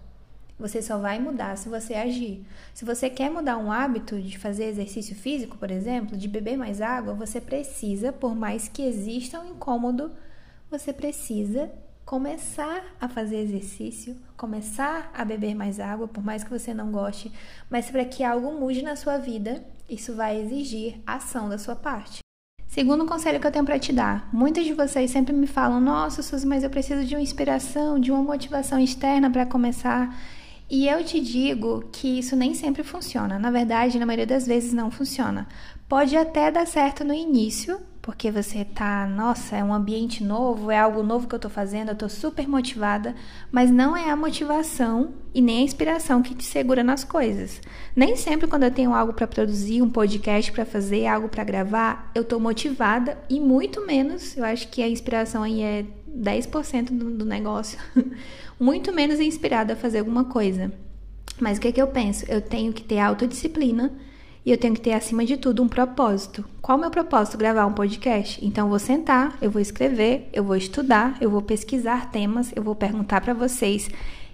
Você 0.59 0.83
só 0.83 0.99
vai 0.99 1.21
mudar 1.21 1.57
se 1.57 1.69
você 1.69 1.95
agir. 1.95 2.45
Se 2.75 2.85
você 2.85 3.09
quer 3.09 3.31
mudar 3.31 3.57
um 3.59 3.71
hábito 3.71 4.21
de 4.21 4.37
fazer 4.37 4.65
exercício 4.65 5.15
físico, 5.15 5.57
por 5.57 5.71
exemplo, 5.71 6.17
de 6.17 6.27
beber 6.27 6.57
mais 6.57 6.81
água, 6.81 7.15
você 7.15 7.41
precisa, 7.41 8.13
por 8.13 8.35
mais 8.35 8.67
que 8.67 8.83
exista 8.83 9.39
um 9.41 9.51
incômodo, 9.51 10.11
você 10.69 10.93
precisa 10.93 11.71
começar 12.05 12.83
a 13.01 13.07
fazer 13.07 13.37
exercício, 13.37 14.17
começar 14.37 15.11
a 15.15 15.25
beber 15.25 15.55
mais 15.55 15.79
água, 15.79 16.09
por 16.09 16.25
mais 16.25 16.43
que 16.43 16.51
você 16.51 16.73
não 16.73 16.91
goste, 16.91 17.31
mas 17.71 17.91
para 17.91 18.05
que 18.05 18.25
algo 18.25 18.51
mude 18.59 18.83
na 18.83 18.97
sua 18.97 19.19
vida, 19.19 19.63
isso 19.89 20.15
vai 20.15 20.41
exigir 20.41 21.01
ação 21.07 21.49
da 21.49 21.59
sua 21.59 21.77
parte. 21.77 22.21
Segundo 22.67 23.07
conselho 23.07 23.39
que 23.39 23.47
eu 23.47 23.53
tenho 23.53 23.65
para 23.65 23.79
te 23.79 23.93
dar, 23.93 24.29
muitos 24.33 24.65
de 24.65 24.73
vocês 24.73 25.11
sempre 25.11 25.35
me 25.35 25.47
falam: 25.47 25.81
"Nossa, 25.81 26.23
Suzy, 26.23 26.47
mas 26.47 26.65
eu 26.65 26.71
preciso 26.71 27.05
de 27.05 27.15
uma 27.15 27.21
inspiração, 27.21 27.99
de 27.99 28.11
uma 28.11 28.23
motivação 28.23 28.79
externa 28.79 29.31
para 29.31 29.45
começar". 29.45 30.15
E 30.71 30.87
eu 30.87 31.03
te 31.03 31.19
digo 31.19 31.89
que 31.91 32.19
isso 32.19 32.37
nem 32.37 32.53
sempre 32.53 32.83
funciona. 32.83 33.39
Na 33.39 33.51
verdade, 33.51 33.99
na 33.99 34.05
maioria 34.05 34.27
das 34.27 34.47
vezes 34.47 34.73
não 34.73 34.91
funciona. 34.91 35.49
Pode 35.89 36.15
até 36.15 36.51
dar 36.51 36.67
certo 36.67 37.03
no 37.03 37.15
início, 37.15 37.81
porque 38.03 38.31
você 38.31 38.65
tá, 38.65 39.07
nossa, 39.07 39.57
é 39.57 39.65
um 39.65 39.73
ambiente 39.73 40.23
novo, 40.23 40.71
é 40.71 40.79
algo 40.79 41.03
novo 41.03 41.27
que 41.27 41.35
eu 41.35 41.39
tô 41.39 41.49
fazendo, 41.49 41.91
eu 41.91 41.95
tô 41.95 42.09
super 42.09 42.47
motivada, 42.47 43.15
mas 43.51 43.71
não 43.71 43.97
é 43.97 44.11
a 44.11 44.17
motivação 44.17 45.15
e 45.35 45.41
nem 45.41 45.59
a 45.59 45.63
inspiração 45.63 46.23
que 46.23 46.35
te 46.35 46.45
segura 46.45 46.85
nas 46.85 47.03
coisas. 47.03 47.63
Nem 47.97 48.15
sempre 48.17 48.47
quando 48.47 48.65
eu 48.65 48.71
tenho 48.71 48.95
algo 48.95 49.15
para 49.15 49.27
produzir, 49.27 49.81
um 49.81 49.89
podcast 49.91 50.53
para 50.53 50.67
fazer, 50.67 51.07
algo 51.07 51.29
para 51.31 51.45
gravar, 51.45 52.11
eu 52.15 52.25
tô 52.25 52.39
motivada 52.39 53.17
e 53.29 53.41
muito 53.41 53.87
menos, 53.87 54.37
eu 54.37 54.45
acho 54.45 54.69
que 54.69 54.83
a 54.83 54.89
inspiração 54.89 55.43
aí 55.43 55.63
é 55.63 55.87
10% 56.17 56.91
do, 56.91 57.11
do 57.11 57.25
negócio. 57.25 57.79
muito 58.59 58.93
menos 58.93 59.21
inspirada 59.21 59.75
a 59.75 59.77
fazer 59.77 60.01
alguma 60.01 60.25
coisa. 60.25 60.73
Mas 61.41 61.59
o 61.59 61.61
que, 61.61 61.69
é 61.69 61.73
que 61.73 61.83
eu 61.83 61.87
penso? 61.89 62.25
Eu 62.29 62.41
tenho 62.41 62.73
que 62.73 62.83
ter 62.83 62.99
autodisciplina 62.99 63.93
e 64.45 64.51
eu 64.51 64.57
tenho 64.57 64.75
que 64.75 64.81
ter, 64.81 64.93
acima 64.93 65.25
de 65.25 65.37
tudo, 65.37 65.63
um 65.63 65.69
propósito. 65.69 66.45
Qual 66.63 66.79
o 66.79 66.81
meu 66.81 66.91
propósito? 66.91 67.37
Gravar 67.37 67.67
um 67.67 67.73
podcast. 67.73 68.45
Então, 68.45 68.65
eu 68.65 68.71
vou 68.71 68.79
sentar, 68.79 69.37
eu 69.43 69.51
vou 69.51 69.61
escrever, 69.61 70.29
eu 70.33 70.43
vou 70.43 70.57
estudar, 70.57 71.17
eu 71.21 71.31
vou 71.31 71.43
pesquisar 71.43 72.11
temas, 72.11 72.51
eu 72.57 72.63
vou 72.63 72.75
perguntar 72.75 73.21
para 73.21 73.35
vocês. 73.35 73.91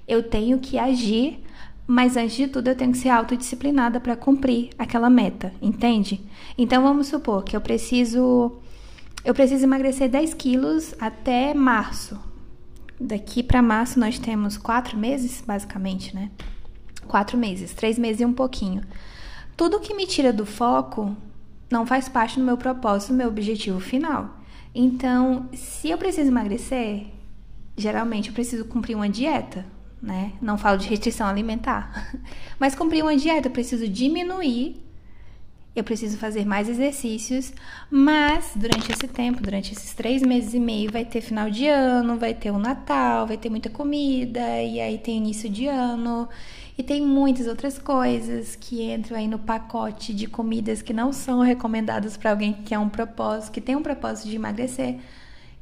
Eu 0.07 0.23
tenho 0.23 0.59
que 0.59 0.79
agir, 0.79 1.43
mas 1.87 2.17
antes 2.17 2.37
de 2.37 2.47
tudo, 2.47 2.69
eu 2.69 2.77
tenho 2.77 2.93
que 2.93 2.99
ser 2.99 3.09
autodisciplinada 3.09 3.99
para 3.99 4.15
cumprir 4.15 4.71
aquela 4.79 5.11
meta, 5.11 5.53
entende? 5.61 6.21
Então, 6.57 6.83
vamos 6.83 7.09
supor 7.09 7.43
que 7.43 7.57
eu 7.57 7.61
preciso. 7.61 8.53
Eu 9.25 9.33
preciso 9.33 9.65
emagrecer 9.65 10.11
10 10.11 10.35
quilos 10.35 10.95
até 11.01 11.55
março. 11.55 12.21
Daqui 13.01 13.43
para 13.43 13.63
março 13.63 13.99
nós 13.99 14.19
temos 14.19 14.59
quatro 14.59 14.99
meses, 14.99 15.43
basicamente, 15.45 16.15
né? 16.15 16.31
Quatro 17.09 17.39
meses, 17.39 17.73
três 17.73 17.99
meses 17.99 18.21
e 18.21 18.25
um 18.27 18.35
pouquinho. 18.35 18.83
Tudo 19.57 19.81
que 19.81 19.95
me 19.95 20.07
tira 20.07 20.31
do 20.31 20.45
foco 20.45 21.17
não 21.71 21.87
faz 21.87 22.07
parte 22.07 22.39
do 22.39 22.45
meu 22.45 22.59
propósito, 22.59 23.13
do 23.13 23.17
meu 23.17 23.29
objetivo 23.29 23.81
final. 23.81 24.41
Então, 24.75 25.49
se 25.55 25.89
eu 25.89 25.97
preciso 25.97 26.31
emagrecer, 26.31 27.07
geralmente 27.79 28.29
eu 28.29 28.35
preciso 28.35 28.67
cumprir 28.67 28.95
uma 28.95 29.09
dieta, 29.09 29.65
né? 30.03 30.33
Não 30.43 30.59
falo 30.59 30.77
de 30.77 30.87
restrição 30.87 31.27
alimentar, 31.27 32.13
mas 32.61 32.75
cumprir 32.75 33.03
uma 33.03 33.17
dieta, 33.17 33.49
eu 33.49 33.53
preciso 33.53 33.89
diminuir 33.89 34.84
eu 35.75 35.83
preciso 35.83 36.17
fazer 36.19 36.47
mais 36.47 36.69
exercícios, 36.69 37.53
mas 37.91 38.53
durante 38.55 38.93
esse 38.93 39.09
tempo, 39.09 39.43
durante 39.43 39.73
esses 39.73 39.93
três 39.93 40.23
meses 40.23 40.55
e 40.55 40.61
meio, 40.61 40.91
vai 40.91 41.05
ter 41.05 41.21
final 41.21 41.51
de 41.51 41.67
ano, 41.67 42.17
vai 42.17 42.33
ter 42.33 42.53
o 42.53 42.59
Natal, 42.59 43.27
vai 43.27 43.37
ter 43.37 43.51
muita 43.51 43.69
comida, 43.69 44.63
e 44.63 44.81
aí 44.81 44.99
tem 44.99 45.17
início 45.17 45.51
de 45.51 45.67
ano, 45.67 46.29
e 46.79 46.83
tem 46.83 47.03
muitas 47.03 47.49
outras 47.49 47.77
coisas 47.77 48.55
que 48.55 48.83
entram 48.83 49.17
aí 49.17 49.27
no 49.27 49.39
pacote 49.39 50.15
de 50.15 50.29
comidas 50.29 50.81
que 50.81 50.93
não 50.93 51.13
são 51.13 51.41
recomendadas 51.41 52.17
para 52.17 52.31
alguém 52.31 52.53
que 52.53 52.63
quer 52.63 52.79
um 52.79 52.89
propósito, 52.89 53.53
que 53.53 53.61
tem 53.61 53.75
um 53.75 53.83
propósito 53.83 54.29
de 54.29 54.37
emagrecer. 54.37 54.99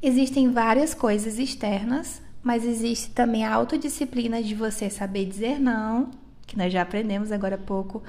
Existem 0.01 0.51
várias 0.51 0.93
coisas 0.93 1.39
externas, 1.39 2.21
mas 2.43 2.65
existe 2.65 3.09
também 3.11 3.43
a 3.45 3.53
autodisciplina 3.53 4.43
de 4.43 4.53
você 4.53 4.89
saber 4.89 5.25
dizer 5.25 5.59
não 5.59 6.22
que 6.53 6.57
nós 6.59 6.71
já 6.71 6.83
aprendemos 6.83 7.31
agora 7.31 7.55
há 7.55 7.57
pouco, 7.57 8.03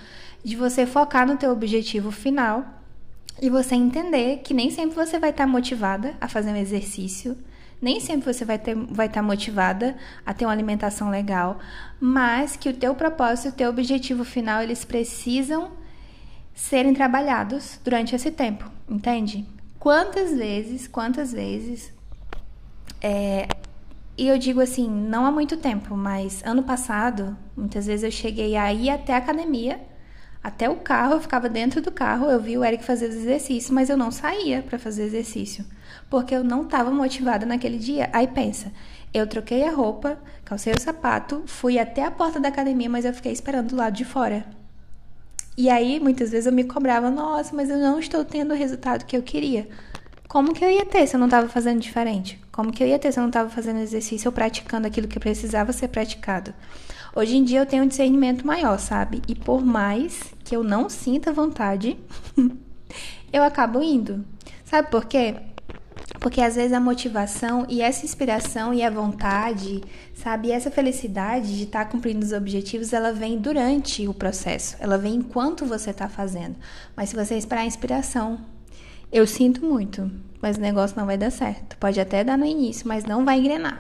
de 0.45 0.55
você 0.55 0.85
focar 0.85 1.27
no 1.27 1.37
teu 1.37 1.51
objetivo 1.51 2.11
final 2.11 2.63
e 3.41 3.49
você 3.49 3.75
entender 3.75 4.43
que 4.45 4.53
nem 4.53 4.71
sempre 4.71 4.95
você 4.95 5.19
vai 5.19 5.31
estar 5.31 5.47
motivada 5.47 6.15
a 6.21 6.29
fazer 6.29 6.53
um 6.53 6.57
exercício, 6.57 7.39
nem 7.81 8.01
sempre 8.01 8.31
você 8.31 8.45
vai, 8.45 8.59
ter, 8.59 8.75
vai 8.75 9.07
estar 9.07 9.23
motivada 9.23 9.97
a 10.27 10.35
ter 10.35 10.45
uma 10.45 10.53
alimentação 10.53 11.09
legal, 11.09 11.59
mas 11.99 12.55
que 12.55 12.69
o 12.69 12.75
teu 12.75 12.95
propósito, 12.95 13.49
o 13.49 13.57
teu 13.57 13.71
objetivo 13.71 14.25
final, 14.25 14.63
eles 14.63 14.85
precisam 14.85 15.73
serem 16.55 16.93
trabalhados 16.93 17.81
durante 17.83 18.15
esse 18.15 18.31
tempo, 18.31 18.71
entende? 18.89 19.47
Quantas 19.79 20.37
vezes, 20.37 20.87
quantas 20.87 21.33
vezes 21.33 21.93
é, 23.01 23.49
e 24.17 24.29
eu 24.29 24.39
digo 24.39 24.61
assim, 24.61 24.89
não 24.89 25.27
há 25.27 25.31
muito 25.33 25.57
tempo, 25.57 25.97
mas 25.97 26.43
ano 26.45 26.63
passado, 26.63 27.37
muitas 27.57 27.87
vezes 27.87 28.05
eu 28.05 28.11
cheguei 28.11 28.57
a 28.57 28.73
ir 28.73 28.91
até 28.91 29.15
a 29.15 29.19
academia 29.19 29.81
Até 30.43 30.69
o 30.69 30.77
carro, 30.77 31.15
eu 31.15 31.21
ficava 31.21 31.49
dentro 31.49 31.81
do 31.83 31.91
carro, 31.91 32.27
eu 32.31 32.41
vi 32.41 32.59
o 32.59 32.65
Eric 32.65 32.85
fazer 32.85 33.07
exercício, 33.07 33.75
mas 33.75 33.89
eu 33.91 33.97
não 33.97 34.11
saía 34.13 34.63
para 34.63 34.79
fazer 34.79 35.05
exercício, 35.05 35.65
porque 36.11 36.35
eu 36.35 36.45
não 36.45 36.63
estava 36.63 36.91
motivada 36.91 37.47
naquele 37.47 37.79
dia. 37.79 38.11
Aí 38.13 38.29
pensa, 38.29 38.71
eu 39.13 39.27
troquei 39.27 39.65
a 39.65 39.73
roupa, 39.73 40.19
calcei 40.45 40.75
o 40.75 40.79
sapato, 40.81 41.43
fui 41.47 41.79
até 41.79 42.05
a 42.05 42.11
porta 42.11 42.39
da 42.39 42.49
academia, 42.49 42.91
mas 42.91 43.05
eu 43.07 43.15
fiquei 43.15 43.33
esperando 43.33 43.71
do 43.71 43.77
lado 43.77 43.95
de 43.97 44.05
fora. 44.05 44.45
E 45.57 45.71
aí, 45.71 46.01
muitas 46.01 46.31
vezes 46.31 46.47
eu 46.47 46.53
me 46.53 46.65
cobrava, 46.65 47.11
nossa, 47.11 47.55
mas 47.57 47.71
eu 47.71 47.79
não 47.79 47.99
estou 47.99 48.25
tendo 48.25 48.53
o 48.53 48.57
resultado 48.57 49.05
que 49.07 49.17
eu 49.17 49.23
queria. 49.23 49.69
Como 50.29 50.53
que 50.53 50.65
eu 50.65 50.71
ia 50.71 50.85
ter 50.85 51.07
se 51.07 51.17
eu 51.17 51.21
não 51.21 51.27
estava 51.29 51.49
fazendo 51.49 51.81
diferente? 51.81 52.44
Como 52.55 52.71
que 52.71 52.85
eu 52.85 52.87
ia 52.87 53.01
ter 53.01 53.11
se 53.11 53.19
eu 53.19 53.23
não 53.23 53.31
estava 53.31 53.51
fazendo 53.51 53.81
exercício 53.81 54.29
ou 54.29 54.33
praticando 54.33 54.87
aquilo 54.87 55.09
que 55.09 55.19
precisava 55.19 55.73
ser 55.73 55.89
praticado? 55.89 56.55
Hoje 57.13 57.37
em 57.37 57.43
dia 57.43 57.59
eu 57.59 57.67
tenho 57.67 57.83
um 57.83 57.89
discernimento 57.89 58.47
maior, 58.47 58.79
sabe? 58.79 59.21
E 59.27 59.35
por 59.35 59.65
mais 59.65 60.21
que 60.45 60.55
eu 60.55 60.63
não 60.63 60.89
sinta 60.89 61.33
vontade, 61.33 61.99
eu 63.33 63.43
acabo 63.43 63.83
indo. 63.83 64.25
Sabe 64.65 64.89
por 64.89 65.07
quê? 65.07 65.35
Porque 66.21 66.41
às 66.41 66.55
vezes 66.55 66.73
a 66.73 66.79
motivação 66.79 67.67
e 67.69 67.83
essa 67.83 68.07
inspiração 68.07 68.73
e 68.73 68.85
a 68.85 68.91
vontade, 68.91 69.83
sabe, 70.15 70.47
e 70.47 70.53
essa 70.53 70.71
felicidade 70.71 71.57
de 71.57 71.65
estar 71.65 71.85
tá 71.85 71.91
cumprindo 71.91 72.25
os 72.25 72.31
objetivos, 72.31 72.93
ela 72.93 73.13
vem 73.13 73.37
durante 73.37 74.07
o 74.07 74.15
processo, 74.15 74.77
ela 74.79 74.97
vem 74.97 75.17
enquanto 75.17 75.67
você 75.67 75.91
está 75.91 76.09
fazendo. 76.09 76.55
Mas 76.97 77.09
se 77.09 77.17
você 77.17 77.37
esperar 77.37 77.63
a 77.63 77.67
inspiração, 77.67 78.39
eu 79.11 79.27
sinto 79.27 79.65
muito, 79.67 80.09
mas 80.45 80.59
o 80.59 80.61
negócio 80.61 80.95
não 80.99 81.07
vai 81.07 81.17
dar 81.17 81.31
certo. 81.31 81.75
Pode 81.79 81.99
até 81.99 82.23
dar 82.23 82.37
no 82.37 82.45
início, 82.45 82.87
mas 82.87 83.07
não 83.07 83.25
vai 83.25 83.39
engrenar. 83.39 83.79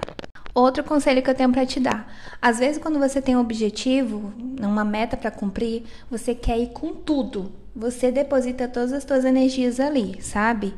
Outro 0.55 0.83
conselho 0.83 1.23
que 1.23 1.29
eu 1.29 1.35
tenho 1.35 1.53
para 1.53 1.67
te 1.67 1.79
dar: 1.79 2.11
às 2.41 2.59
vezes, 2.59 2.81
quando 2.81 2.99
você 2.99 3.21
tem 3.21 3.37
um 3.37 3.41
objetivo, 3.41 4.33
uma 4.59 4.83
meta 4.83 5.15
para 5.15 5.31
cumprir, 5.31 5.83
você 6.11 6.35
quer 6.35 6.59
ir 6.59 6.69
com 6.69 6.95
tudo. 6.95 7.53
Você 7.77 8.11
deposita 8.11 8.67
todas 8.67 8.95
as 8.95 9.05
suas 9.05 9.27
energias 9.27 9.79
ali, 9.79 10.23
sabe? 10.23 10.73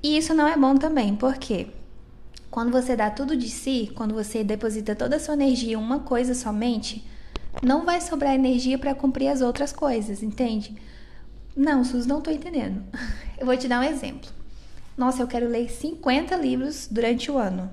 E 0.00 0.16
isso 0.16 0.32
não 0.32 0.46
é 0.46 0.56
bom 0.56 0.76
também, 0.76 1.16
porque 1.16 1.66
quando 2.48 2.70
você 2.70 2.94
dá 2.94 3.10
tudo 3.10 3.36
de 3.36 3.48
si, 3.48 3.90
quando 3.96 4.14
você 4.14 4.44
deposita 4.44 4.94
toda 4.94 5.16
a 5.16 5.18
sua 5.18 5.34
energia 5.34 5.72
em 5.72 5.76
uma 5.76 6.00
coisa 6.00 6.34
somente, 6.34 7.04
não 7.64 7.84
vai 7.84 8.00
sobrar 8.00 8.32
energia 8.32 8.78
para 8.78 8.94
cumprir 8.94 9.26
as 9.26 9.40
outras 9.40 9.72
coisas, 9.72 10.22
entende? 10.22 10.76
Não, 11.56 11.82
Sus, 11.82 12.06
não 12.06 12.20
tô 12.20 12.30
entendendo. 12.30 12.84
Eu 13.36 13.44
vou 13.44 13.56
te 13.56 13.66
dar 13.66 13.80
um 13.80 13.82
exemplo. 13.82 14.43
Nossa, 14.96 15.22
eu 15.22 15.26
quero 15.26 15.48
ler 15.48 15.70
50 15.70 16.36
livros 16.36 16.88
durante 16.90 17.30
o 17.30 17.38
ano. 17.38 17.70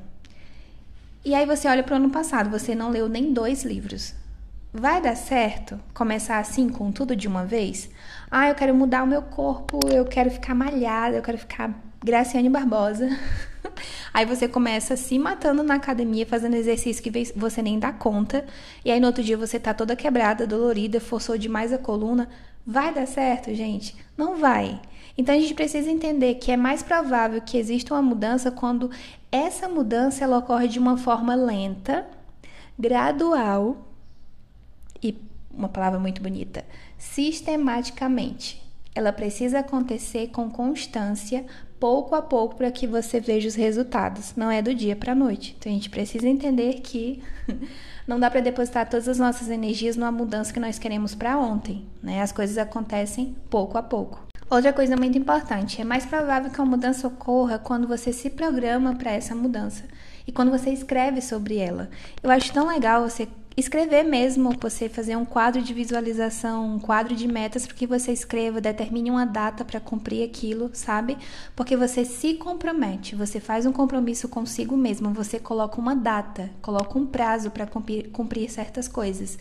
E 1.24 1.36
aí 1.36 1.46
você 1.46 1.68
olha 1.68 1.84
para 1.84 1.94
o 1.94 1.98
ano 1.98 2.10
passado, 2.10 2.50
você 2.50 2.74
não 2.74 2.90
leu 2.90 3.08
nem 3.08 3.32
dois 3.32 3.64
livros. 3.64 4.16
Vai 4.74 5.02
dar 5.02 5.16
certo 5.16 5.80
começar 5.94 6.40
assim 6.40 6.70
com 6.70 6.92
tudo 6.92 7.16
de 7.16 7.28
uma 7.28 7.46
vez? 7.46 7.90
Ah, 8.30 8.48
eu 8.48 8.56
quero 8.56 8.74
mudar 8.74 9.04
o 9.04 9.08
meu 9.08 9.22
corpo, 9.22 9.80
eu 9.92 10.06
quero 10.06 10.32
ficar 10.32 10.56
malhada, 10.56 11.18
eu 11.18 11.22
quero 11.22 11.38
ficar 11.38 11.80
Graciane 12.04 12.50
Barbosa. 12.50 13.08
Aí 14.12 14.26
você 14.26 14.48
começa 14.48 14.96
se 14.96 15.20
matando 15.20 15.62
na 15.62 15.76
academia, 15.76 16.26
fazendo 16.26 16.56
exercício 16.56 17.04
que 17.04 17.12
você 17.36 17.62
nem 17.62 17.78
dá 17.78 17.92
conta. 17.92 18.46
E 18.84 18.90
aí 18.90 19.00
no 19.00 19.08
outro 19.08 19.24
dia 19.24 19.38
você 19.38 19.60
tá 19.60 19.74
toda 19.74 19.96
quebrada, 19.96 20.48
dolorida, 20.48 21.00
forçou 21.00 21.38
demais 21.38 21.72
a 21.72 21.78
coluna. 21.78 22.28
Vai 22.66 22.94
dar 22.94 23.06
certo, 23.06 23.54
gente? 23.54 23.96
Não 24.18 24.38
vai. 24.38 24.80
Então 25.18 25.36
a 25.36 25.40
gente 25.40 25.54
precisa 25.54 25.90
entender 25.90 26.36
que 26.36 26.52
é 26.52 26.58
mais 26.58 26.82
provável 26.82 27.42
que 27.42 27.58
exista 27.58 27.94
uma 27.94 28.02
mudança 28.02 28.52
quando 28.52 28.90
essa 29.32 29.68
mudança 29.68 30.24
ela 30.24 30.38
ocorre 30.38 30.68
de 30.68 30.80
uma 30.80 30.98
forma 30.98 31.36
lenta, 31.36 32.06
gradual 32.78 33.88
e 35.02 35.16
uma 35.54 35.70
palavra 35.70 36.00
muito 36.00 36.22
bonita, 36.22 36.66
sistematicamente. 36.98 38.62
Ela 38.94 39.14
precisa 39.14 39.60
acontecer 39.60 40.28
com 40.28 40.50
constância, 40.50 41.46
pouco 41.80 42.14
a 42.14 42.22
pouco, 42.22 42.56
para 42.56 42.70
que 42.70 42.86
você 42.86 43.22
veja 43.22 43.48
os 43.48 43.56
resultados. 43.56 44.34
Não 44.36 44.52
é 44.52 44.62
do 44.62 44.76
dia 44.76 44.98
para 44.98 45.14
a 45.14 45.16
noite. 45.16 45.56
Então 45.58 45.72
a 45.72 45.76
gente 45.76 45.90
precisa 45.90 46.28
entender 46.28 46.82
que 46.82 47.24
não 48.06 48.20
dá 48.20 48.30
para 48.30 48.42
depositar 48.42 48.90
todas 48.90 49.08
as 49.08 49.18
nossas 49.18 49.50
energias 49.50 49.96
numa 49.96 50.12
mudança 50.12 50.52
que 50.52 50.60
nós 50.60 50.78
queremos 50.78 51.16
para 51.16 51.38
ontem, 51.38 51.86
né? 52.04 52.22
As 52.22 52.34
coisas 52.34 52.58
acontecem 52.58 53.36
pouco 53.50 53.78
a 53.78 53.84
pouco. 53.84 54.31
Outra 54.52 54.74
coisa 54.74 54.98
muito 54.98 55.18
importante, 55.18 55.80
é 55.80 55.86
mais 55.86 56.06
provável 56.06 56.52
que 56.52 56.60
uma 56.60 56.72
mudança 56.72 57.08
ocorra 57.08 57.58
quando 57.58 57.88
você 57.88 58.12
se 58.12 58.30
programa 58.30 58.94
para 58.96 59.10
essa 59.10 59.34
mudança 59.34 59.86
e 60.28 60.32
quando 60.34 60.52
você 60.52 60.72
escreve 60.72 61.22
sobre 61.22 61.56
ela. 61.56 61.90
Eu 62.22 62.30
acho 62.30 62.52
tão 62.52 62.68
legal 62.68 63.02
você 63.02 63.30
escrever 63.56 64.04
mesmo, 64.04 64.54
você 64.60 64.90
fazer 64.90 65.16
um 65.16 65.24
quadro 65.24 65.62
de 65.62 65.74
visualização, 65.74 66.76
um 66.76 66.80
quadro 66.80 67.16
de 67.16 67.30
metas 67.30 67.66
para 67.66 67.78
que 67.78 67.88
você 67.88 68.12
escreva, 68.12 68.60
determine 68.60 69.10
uma 69.10 69.26
data 69.26 69.64
para 69.64 69.80
cumprir 69.80 70.22
aquilo, 70.28 70.70
sabe? 70.74 71.18
Porque 71.56 71.78
você 71.78 72.04
se 72.04 72.34
compromete, 72.34 73.16
você 73.16 73.40
faz 73.40 73.66
um 73.66 73.72
compromisso 73.72 74.28
consigo 74.28 74.76
mesmo, 74.76 75.14
você 75.14 75.40
coloca 75.40 75.80
uma 75.80 75.96
data, 75.96 76.50
coloca 76.62 77.00
um 77.00 77.06
prazo 77.06 77.52
para 77.52 77.66
cumprir, 77.66 78.10
cumprir 78.10 78.52
certas 78.52 78.90
coisas. 78.90 79.40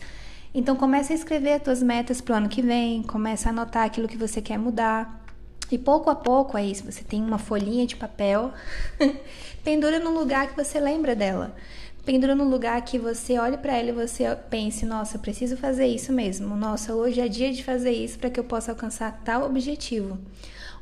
Então 0.53 0.75
começa 0.75 1.13
a 1.13 1.15
escrever 1.15 1.53
as 1.53 1.63
tuas 1.63 1.81
metas 1.81 2.19
para 2.19 2.33
o 2.33 2.37
ano 2.37 2.49
que 2.49 2.61
vem, 2.61 3.01
começa 3.03 3.47
a 3.47 3.51
anotar 3.51 3.85
aquilo 3.85 4.07
que 4.07 4.17
você 4.17 4.41
quer 4.41 4.57
mudar. 4.57 5.23
E 5.71 5.77
pouco 5.77 6.09
a 6.09 6.15
pouco 6.15 6.57
é 6.57 6.65
isso, 6.65 6.83
você 6.83 7.01
tem 7.01 7.23
uma 7.23 7.37
folhinha 7.37 7.87
de 7.87 7.95
papel, 7.95 8.51
pendura 9.63 9.99
num 9.99 10.13
lugar 10.13 10.49
que 10.49 10.55
você 10.55 10.77
lembra 10.77 11.15
dela. 11.15 11.55
Pendura 12.03 12.35
num 12.35 12.49
lugar 12.49 12.81
que 12.81 12.99
você 12.99 13.37
olhe 13.39 13.57
para 13.57 13.77
ela 13.77 13.89
e 13.89 13.93
você 13.93 14.35
pense, 14.49 14.85
nossa, 14.85 15.19
preciso 15.19 15.55
fazer 15.55 15.85
isso 15.85 16.11
mesmo. 16.11 16.55
Nossa, 16.55 16.93
hoje 16.93 17.21
é 17.21 17.27
dia 17.29 17.53
de 17.53 17.63
fazer 17.63 17.91
isso 17.91 18.19
para 18.19 18.29
que 18.29 18.39
eu 18.39 18.43
possa 18.43 18.71
alcançar 18.71 19.21
tal 19.23 19.45
objetivo. 19.45 20.17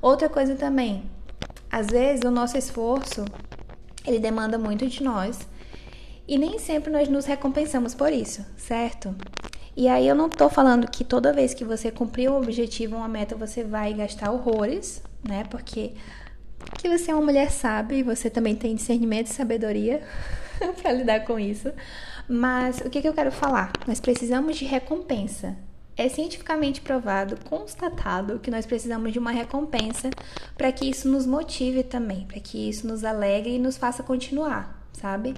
Outra 0.02 0.30
coisa 0.30 0.56
também, 0.56 1.04
às 1.70 1.88
vezes 1.88 2.24
o 2.26 2.32
nosso 2.32 2.58
esforço, 2.58 3.26
ele 4.08 4.18
demanda 4.18 4.58
muito 4.58 4.88
de 4.88 5.04
nós. 5.04 5.48
E 6.28 6.38
nem 6.38 6.58
sempre 6.58 6.92
nós 6.92 7.10
nos 7.10 7.26
recompensamos 7.26 7.94
por 7.94 8.12
isso, 8.12 8.44
certo? 8.56 9.14
E 9.76 9.88
aí 9.88 10.08
eu 10.08 10.16
não 10.16 10.30
tô 10.30 10.50
falando 10.50 10.90
que 10.90 11.04
toda 11.04 11.34
vez 11.34 11.54
que 11.54 11.64
você 11.64 11.92
cumprir 11.92 12.30
um 12.30 12.38
objetivo, 12.38 12.96
uma 12.96 13.08
meta, 13.08 13.36
você 13.36 13.64
vai 13.64 13.94
gastar 13.94 14.32
horrores, 14.32 15.02
né? 15.24 15.44
Porque 15.50 15.94
que 16.78 16.90
você 16.90 17.12
é 17.12 17.14
uma 17.14 17.24
mulher 17.24 17.52
sábia 17.52 17.98
e 17.98 18.04
você 18.04 18.30
também 18.30 18.56
tem 18.56 18.76
discernimento 18.76 19.28
e 19.28 19.34
sabedoria 19.34 20.02
para 20.82 20.92
lidar 20.92 21.22
com 21.22 21.40
isso. 21.40 21.72
Mas 22.28 22.80
o 22.80 22.90
que, 22.90 23.02
que 23.02 23.08
eu 23.08 23.14
quero 23.14 23.32
falar? 23.32 23.72
Nós 23.88 24.00
precisamos 24.00 24.58
de 24.58 24.66
recompensa. 24.66 25.58
É 25.98 26.08
cientificamente 26.08 26.80
provado, 26.80 27.38
constatado, 27.44 28.40
que 28.40 28.52
nós 28.52 28.66
precisamos 28.66 29.12
de 29.12 29.20
uma 29.20 29.32
recompensa 29.32 30.10
para 30.58 30.72
que 30.72 30.90
isso 30.90 31.10
nos 31.10 31.26
motive 31.26 31.84
também, 31.84 32.26
para 32.26 32.40
que 32.40 32.70
isso 32.70 32.88
nos 32.88 33.04
alegre 33.04 33.56
e 33.56 33.60
nos 33.60 33.78
faça 33.78 34.02
continuar, 34.02 34.88
sabe? 34.94 35.34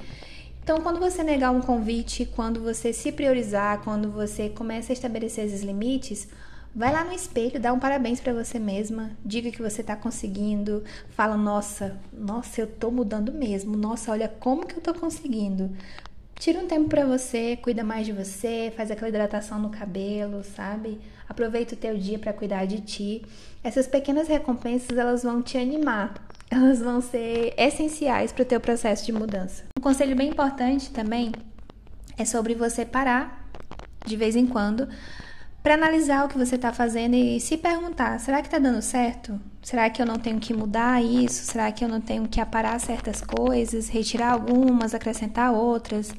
Então, 0.72 0.82
quando 0.82 1.02
você 1.02 1.22
negar 1.22 1.52
um 1.52 1.60
convite, 1.60 2.26
quando 2.26 2.62
você 2.62 2.94
se 2.94 3.12
priorizar, 3.12 3.82
quando 3.84 4.10
você 4.10 4.48
começa 4.48 4.94
a 4.94 4.96
estabelecer 4.96 5.44
esses 5.44 5.64
limites, 5.64 6.30
vai 6.74 6.94
lá 6.94 7.04
no 7.04 7.12
espelho, 7.12 7.60
dá 7.60 7.74
um 7.74 7.80
parabéns 7.80 8.22
para 8.22 8.32
você 8.32 8.58
mesma, 8.58 9.12
diga 9.26 9.52
que 9.52 9.62
você 9.62 9.84
tá 9.84 9.98
conseguindo, 9.98 10.82
fala: 11.10 11.36
"Nossa, 11.36 12.00
nossa, 12.14 12.62
eu 12.62 12.68
tô 12.68 12.90
mudando 12.90 13.34
mesmo. 13.34 13.76
Nossa, 13.76 14.14
olha 14.14 14.30
como 14.30 14.66
que 14.66 14.78
eu 14.78 14.82
tô 14.82 14.94
conseguindo". 14.94 15.76
Tira 16.40 16.60
um 16.60 16.68
tempo 16.68 16.88
para 16.88 17.06
você, 17.06 17.58
cuida 17.58 17.84
mais 17.84 18.06
de 18.06 18.14
você, 18.14 18.72
faz 18.74 18.90
aquela 18.90 19.10
hidratação 19.10 19.60
no 19.60 19.72
cabelo, 19.72 20.42
sabe? 20.56 21.02
Aproveita 21.28 21.76
o 21.76 21.78
teu 21.78 21.98
dia 21.98 22.18
para 22.18 22.32
cuidar 22.32 22.66
de 22.66 22.80
ti. 22.80 23.26
Essas 23.62 23.88
pequenas 23.88 24.30
recompensas, 24.30 24.98
elas 24.98 25.24
vão 25.24 25.42
te 25.42 25.58
animar 25.58 26.14
elas 26.52 26.80
vão 26.80 27.00
ser 27.00 27.54
essenciais 27.58 28.34
para 28.34 28.44
o 28.44 28.46
teu 28.46 28.60
processo 28.60 29.06
de 29.06 29.14
mudança. 29.14 29.64
Um 29.80 29.82
conselho 29.82 30.16
bem 30.18 30.30
importante 30.30 30.92
também 30.92 31.32
é 32.18 32.26
sobre 32.26 32.54
você 32.54 32.86
parar 32.86 33.50
de 34.06 34.18
vez 34.18 34.36
em 34.36 34.46
quando 34.46 34.88
para 35.64 35.76
analisar 35.76 36.26
o 36.26 36.28
que 36.28 36.38
você 36.38 36.56
está 36.56 36.74
fazendo 36.74 37.16
e 37.16 37.40
se 37.40 37.58
perguntar: 37.58 38.20
será 38.20 38.42
que 38.42 38.48
está 38.48 38.60
dando 38.60 38.82
certo? 38.82 39.40
Será 39.62 39.90
que 39.90 40.02
eu 40.02 40.06
não 40.06 40.18
tenho 40.18 40.40
que 40.40 40.54
mudar 40.54 41.02
isso? 41.02 41.46
Será 41.46 41.72
que 41.72 41.86
eu 41.86 41.88
não 41.88 42.02
tenho 42.02 42.28
que 42.28 42.42
aparar 42.42 42.78
certas 42.80 43.22
coisas, 43.22 43.88
retirar 43.88 44.34
algumas, 44.34 44.94
acrescentar 44.94 45.54
outras? 45.54 46.14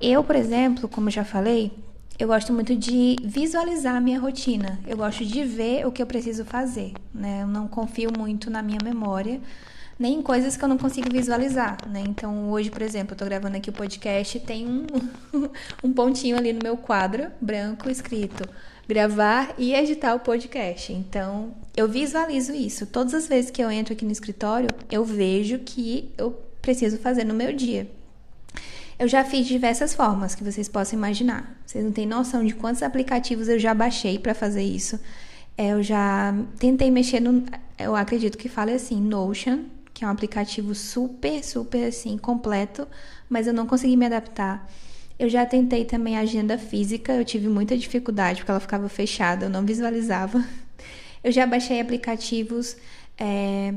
Eu, 0.00 0.22
por 0.22 0.36
exemplo, 0.36 0.88
como 0.88 1.10
já 1.10 1.24
falei, 1.24 1.72
eu 2.18 2.28
gosto 2.28 2.52
muito 2.52 2.76
de 2.76 3.16
visualizar 3.24 3.96
a 3.96 4.00
minha 4.00 4.20
rotina. 4.20 4.78
Eu 4.86 4.96
gosto 4.96 5.24
de 5.24 5.42
ver 5.42 5.86
o 5.86 5.90
que 5.90 6.02
eu 6.02 6.06
preciso 6.06 6.44
fazer, 6.44 6.92
né? 7.12 7.42
Eu 7.42 7.48
não 7.48 7.66
confio 7.66 8.10
muito 8.16 8.50
na 8.50 8.62
minha 8.62 8.78
memória 8.84 9.40
nem 10.02 10.14
em 10.14 10.22
coisas 10.22 10.56
que 10.56 10.64
eu 10.64 10.68
não 10.68 10.76
consigo 10.76 11.08
visualizar, 11.12 11.78
né? 11.88 12.02
Então, 12.04 12.50
hoje, 12.50 12.68
por 12.70 12.82
exemplo, 12.82 13.14
eu 13.14 13.16
tô 13.18 13.24
gravando 13.24 13.56
aqui 13.56 13.70
o 13.70 13.72
podcast 13.72 14.40
tem 14.40 14.66
um, 14.66 14.84
um 15.84 15.92
pontinho 15.92 16.36
ali 16.36 16.52
no 16.52 16.58
meu 16.60 16.76
quadro 16.76 17.30
branco 17.40 17.88
escrito 17.88 18.42
gravar 18.88 19.54
e 19.56 19.72
editar 19.72 20.12
o 20.16 20.18
podcast. 20.18 20.92
Então, 20.92 21.54
eu 21.76 21.86
visualizo 21.88 22.52
isso. 22.52 22.84
Todas 22.84 23.14
as 23.14 23.28
vezes 23.28 23.52
que 23.52 23.62
eu 23.62 23.70
entro 23.70 23.94
aqui 23.94 24.04
no 24.04 24.10
escritório, 24.10 24.68
eu 24.90 25.04
vejo 25.04 25.60
que 25.60 26.12
eu 26.18 26.32
preciso 26.60 26.98
fazer 26.98 27.22
no 27.22 27.32
meu 27.32 27.52
dia. 27.52 27.88
Eu 28.98 29.06
já 29.06 29.24
fiz 29.24 29.46
de 29.46 29.52
diversas 29.52 29.94
formas 29.94 30.34
que 30.34 30.42
vocês 30.42 30.68
possam 30.68 30.98
imaginar. 30.98 31.56
Vocês 31.64 31.84
não 31.84 31.92
têm 31.92 32.06
noção 32.06 32.44
de 32.44 32.54
quantos 32.54 32.82
aplicativos 32.82 33.48
eu 33.48 33.58
já 33.58 33.72
baixei 33.72 34.18
para 34.18 34.34
fazer 34.34 34.64
isso. 34.64 34.98
É, 35.56 35.68
eu 35.68 35.82
já 35.82 36.34
tentei 36.58 36.90
mexer 36.90 37.20
no. 37.20 37.44
Eu 37.78 37.94
acredito 37.94 38.36
que 38.36 38.48
fale 38.48 38.72
assim, 38.72 39.00
Notion, 39.00 39.60
que 40.02 40.04
é 40.04 40.08
um 40.08 40.10
aplicativo 40.10 40.74
super, 40.74 41.44
super 41.44 41.84
assim, 41.86 42.18
completo, 42.18 42.88
mas 43.28 43.46
eu 43.46 43.52
não 43.52 43.68
consegui 43.68 43.96
me 43.96 44.04
adaptar. 44.04 44.68
Eu 45.16 45.28
já 45.28 45.46
tentei 45.46 45.84
também 45.84 46.16
a 46.16 46.22
agenda 46.22 46.58
física, 46.58 47.12
eu 47.12 47.24
tive 47.24 47.48
muita 47.48 47.78
dificuldade 47.78 48.40
porque 48.40 48.50
ela 48.50 48.58
ficava 48.58 48.88
fechada, 48.88 49.46
eu 49.46 49.50
não 49.50 49.64
visualizava. 49.64 50.44
Eu 51.22 51.30
já 51.30 51.46
baixei 51.46 51.80
aplicativos 51.80 52.76
é, 53.16 53.72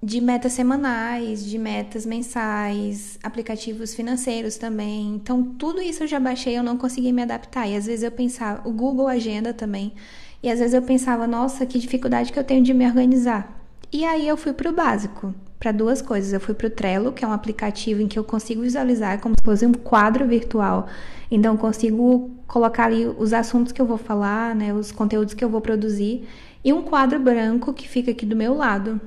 de 0.00 0.20
metas 0.20 0.52
semanais, 0.52 1.44
de 1.44 1.58
metas 1.58 2.06
mensais, 2.06 3.18
aplicativos 3.20 3.92
financeiros 3.96 4.56
também. 4.56 5.16
Então, 5.16 5.42
tudo 5.42 5.82
isso 5.82 6.04
eu 6.04 6.06
já 6.06 6.20
baixei, 6.20 6.56
eu 6.56 6.62
não 6.62 6.76
consegui 6.78 7.10
me 7.10 7.22
adaptar. 7.22 7.66
E 7.66 7.74
às 7.74 7.86
vezes 7.86 8.04
eu 8.04 8.12
pensava, 8.12 8.62
o 8.68 8.70
Google 8.70 9.08
Agenda 9.08 9.52
também. 9.52 9.92
E 10.40 10.48
às 10.48 10.60
vezes 10.60 10.74
eu 10.74 10.82
pensava, 10.82 11.26
nossa, 11.26 11.66
que 11.66 11.80
dificuldade 11.80 12.32
que 12.32 12.38
eu 12.38 12.44
tenho 12.44 12.62
de 12.62 12.72
me 12.72 12.86
organizar. 12.86 13.55
E 13.92 14.04
aí 14.04 14.26
eu 14.26 14.36
fui 14.36 14.52
para 14.52 14.68
o 14.68 14.72
básico, 14.72 15.34
para 15.58 15.72
duas 15.72 16.02
coisas. 16.02 16.32
Eu 16.32 16.40
fui 16.40 16.54
para 16.54 16.66
o 16.66 16.70
Trello, 16.70 17.12
que 17.12 17.24
é 17.24 17.28
um 17.28 17.32
aplicativo 17.32 18.00
em 18.00 18.08
que 18.08 18.18
eu 18.18 18.24
consigo 18.24 18.62
visualizar 18.62 19.20
como 19.20 19.34
se 19.38 19.44
fosse 19.44 19.66
um 19.66 19.72
quadro 19.72 20.26
virtual. 20.26 20.86
Então 21.30 21.54
eu 21.54 21.58
consigo 21.58 22.30
colocar 22.46 22.84
ali 22.84 23.06
os 23.06 23.32
assuntos 23.32 23.72
que 23.72 23.80
eu 23.80 23.86
vou 23.86 23.98
falar, 23.98 24.54
né, 24.54 24.72
os 24.72 24.92
conteúdos 24.92 25.34
que 25.34 25.44
eu 25.44 25.48
vou 25.48 25.60
produzir 25.60 26.26
e 26.64 26.72
um 26.72 26.82
quadro 26.82 27.18
branco 27.18 27.72
que 27.72 27.88
fica 27.88 28.10
aqui 28.10 28.26
do 28.26 28.36
meu 28.36 28.54
lado. 28.54 29.00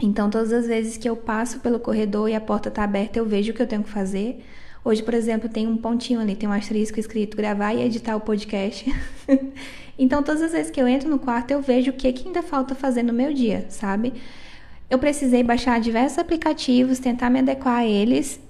Então 0.00 0.28
todas 0.28 0.52
as 0.52 0.66
vezes 0.66 0.96
que 0.96 1.08
eu 1.08 1.16
passo 1.16 1.60
pelo 1.60 1.78
corredor 1.78 2.28
e 2.28 2.34
a 2.34 2.40
porta 2.40 2.68
está 2.68 2.82
aberta, 2.84 3.18
eu 3.18 3.26
vejo 3.26 3.52
o 3.52 3.54
que 3.54 3.62
eu 3.62 3.66
tenho 3.66 3.82
que 3.82 3.90
fazer. 3.90 4.44
Hoje, 4.84 5.02
por 5.02 5.14
exemplo, 5.14 5.48
tem 5.48 5.66
um 5.66 5.78
pontinho 5.78 6.20
ali, 6.20 6.36
tem 6.36 6.46
um 6.48 6.52
asterisco 6.52 7.00
escrito 7.00 7.36
gravar 7.36 7.72
e 7.72 7.82
editar 7.82 8.16
o 8.16 8.20
podcast. 8.20 8.84
então, 9.98 10.22
todas 10.22 10.42
as 10.42 10.52
vezes 10.52 10.70
que 10.70 10.80
eu 10.80 10.88
entro 10.88 11.08
no 11.08 11.18
quarto, 11.18 11.50
eu 11.50 11.60
vejo 11.60 11.90
o 11.90 11.94
que, 11.94 12.12
que 12.12 12.26
ainda 12.26 12.42
falta 12.42 12.74
fazer 12.74 13.02
no 13.02 13.12
meu 13.12 13.32
dia, 13.32 13.66
sabe? 13.68 14.12
Eu 14.90 14.98
precisei 14.98 15.42
baixar 15.42 15.80
diversos 15.80 16.18
aplicativos, 16.18 16.98
tentar 16.98 17.30
me 17.30 17.38
adequar 17.38 17.78
a 17.78 17.86
eles, 17.86 18.40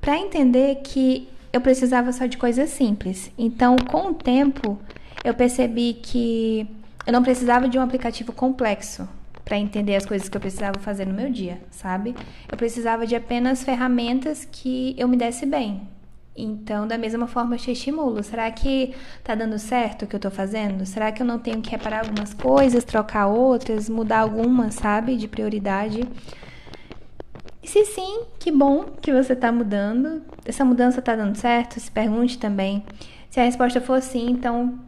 para 0.00 0.16
entender 0.16 0.76
que 0.84 1.28
eu 1.52 1.60
precisava 1.60 2.12
só 2.12 2.26
de 2.26 2.38
coisas 2.38 2.70
simples. 2.70 3.30
Então, 3.36 3.76
com 3.76 4.10
o 4.10 4.14
tempo, 4.14 4.78
eu 5.24 5.34
percebi 5.34 5.94
que 5.94 6.68
eu 7.06 7.12
não 7.12 7.22
precisava 7.22 7.68
de 7.68 7.78
um 7.78 7.82
aplicativo 7.82 8.32
complexo 8.32 9.08
para 9.44 9.56
entender 9.56 9.94
as 9.94 10.04
coisas 10.04 10.28
que 10.28 10.36
eu 10.36 10.40
precisava 10.40 10.78
fazer 10.80 11.06
no 11.06 11.14
meu 11.14 11.30
dia, 11.30 11.60
sabe? 11.70 12.14
Eu 12.50 12.56
precisava 12.56 13.06
de 13.06 13.14
apenas 13.14 13.62
ferramentas 13.62 14.46
que 14.50 14.94
eu 14.98 15.06
me 15.06 15.16
desse 15.16 15.46
bem. 15.46 15.82
Então, 16.36 16.86
da 16.86 16.98
mesma 16.98 17.26
forma, 17.26 17.54
eu 17.54 17.58
te 17.58 17.72
estimulo. 17.72 18.22
Será 18.22 18.50
que 18.50 18.94
tá 19.24 19.34
dando 19.34 19.58
certo 19.58 20.02
o 20.02 20.06
que 20.06 20.14
eu 20.14 20.20
tô 20.20 20.30
fazendo? 20.30 20.84
Será 20.84 21.10
que 21.10 21.22
eu 21.22 21.26
não 21.26 21.38
tenho 21.38 21.62
que 21.62 21.70
reparar 21.70 22.00
algumas 22.00 22.34
coisas, 22.34 22.84
trocar 22.84 23.26
outras, 23.26 23.88
mudar 23.88 24.20
algumas, 24.20 24.74
sabe, 24.74 25.16
de 25.16 25.26
prioridade? 25.26 26.06
E 27.62 27.68
se 27.68 27.84
sim, 27.84 28.24
que 28.38 28.52
bom 28.52 28.84
que 29.00 29.12
você 29.12 29.34
tá 29.34 29.50
mudando. 29.50 30.22
Essa 30.44 30.64
mudança 30.64 31.02
tá 31.02 31.16
dando 31.16 31.36
certo? 31.36 31.80
Se 31.80 31.90
pergunte 31.90 32.38
também. 32.38 32.84
Se 33.30 33.40
a 33.40 33.44
resposta 33.44 33.80
for 33.80 34.00
sim, 34.00 34.30
então 34.30 34.78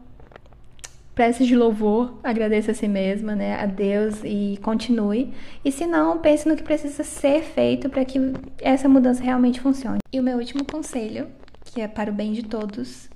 prece 1.18 1.44
de 1.44 1.56
louvor, 1.56 2.16
agradeça 2.22 2.70
a 2.70 2.74
si 2.74 2.86
mesma, 2.86 3.34
né, 3.34 3.60
a 3.60 3.66
Deus 3.66 4.20
e 4.22 4.56
continue. 4.62 5.34
E 5.64 5.72
se 5.72 5.84
não, 5.84 6.18
pense 6.18 6.48
no 6.48 6.54
que 6.54 6.62
precisa 6.62 7.02
ser 7.02 7.42
feito 7.42 7.90
para 7.90 8.04
que 8.04 8.20
essa 8.60 8.88
mudança 8.88 9.24
realmente 9.24 9.60
funcione. 9.60 9.98
E 10.12 10.20
o 10.20 10.22
meu 10.22 10.38
último 10.38 10.64
conselho, 10.64 11.26
que 11.72 11.80
é 11.80 11.88
para 11.88 12.10
o 12.10 12.14
bem 12.14 12.32
de 12.32 12.42
todos 12.42 13.08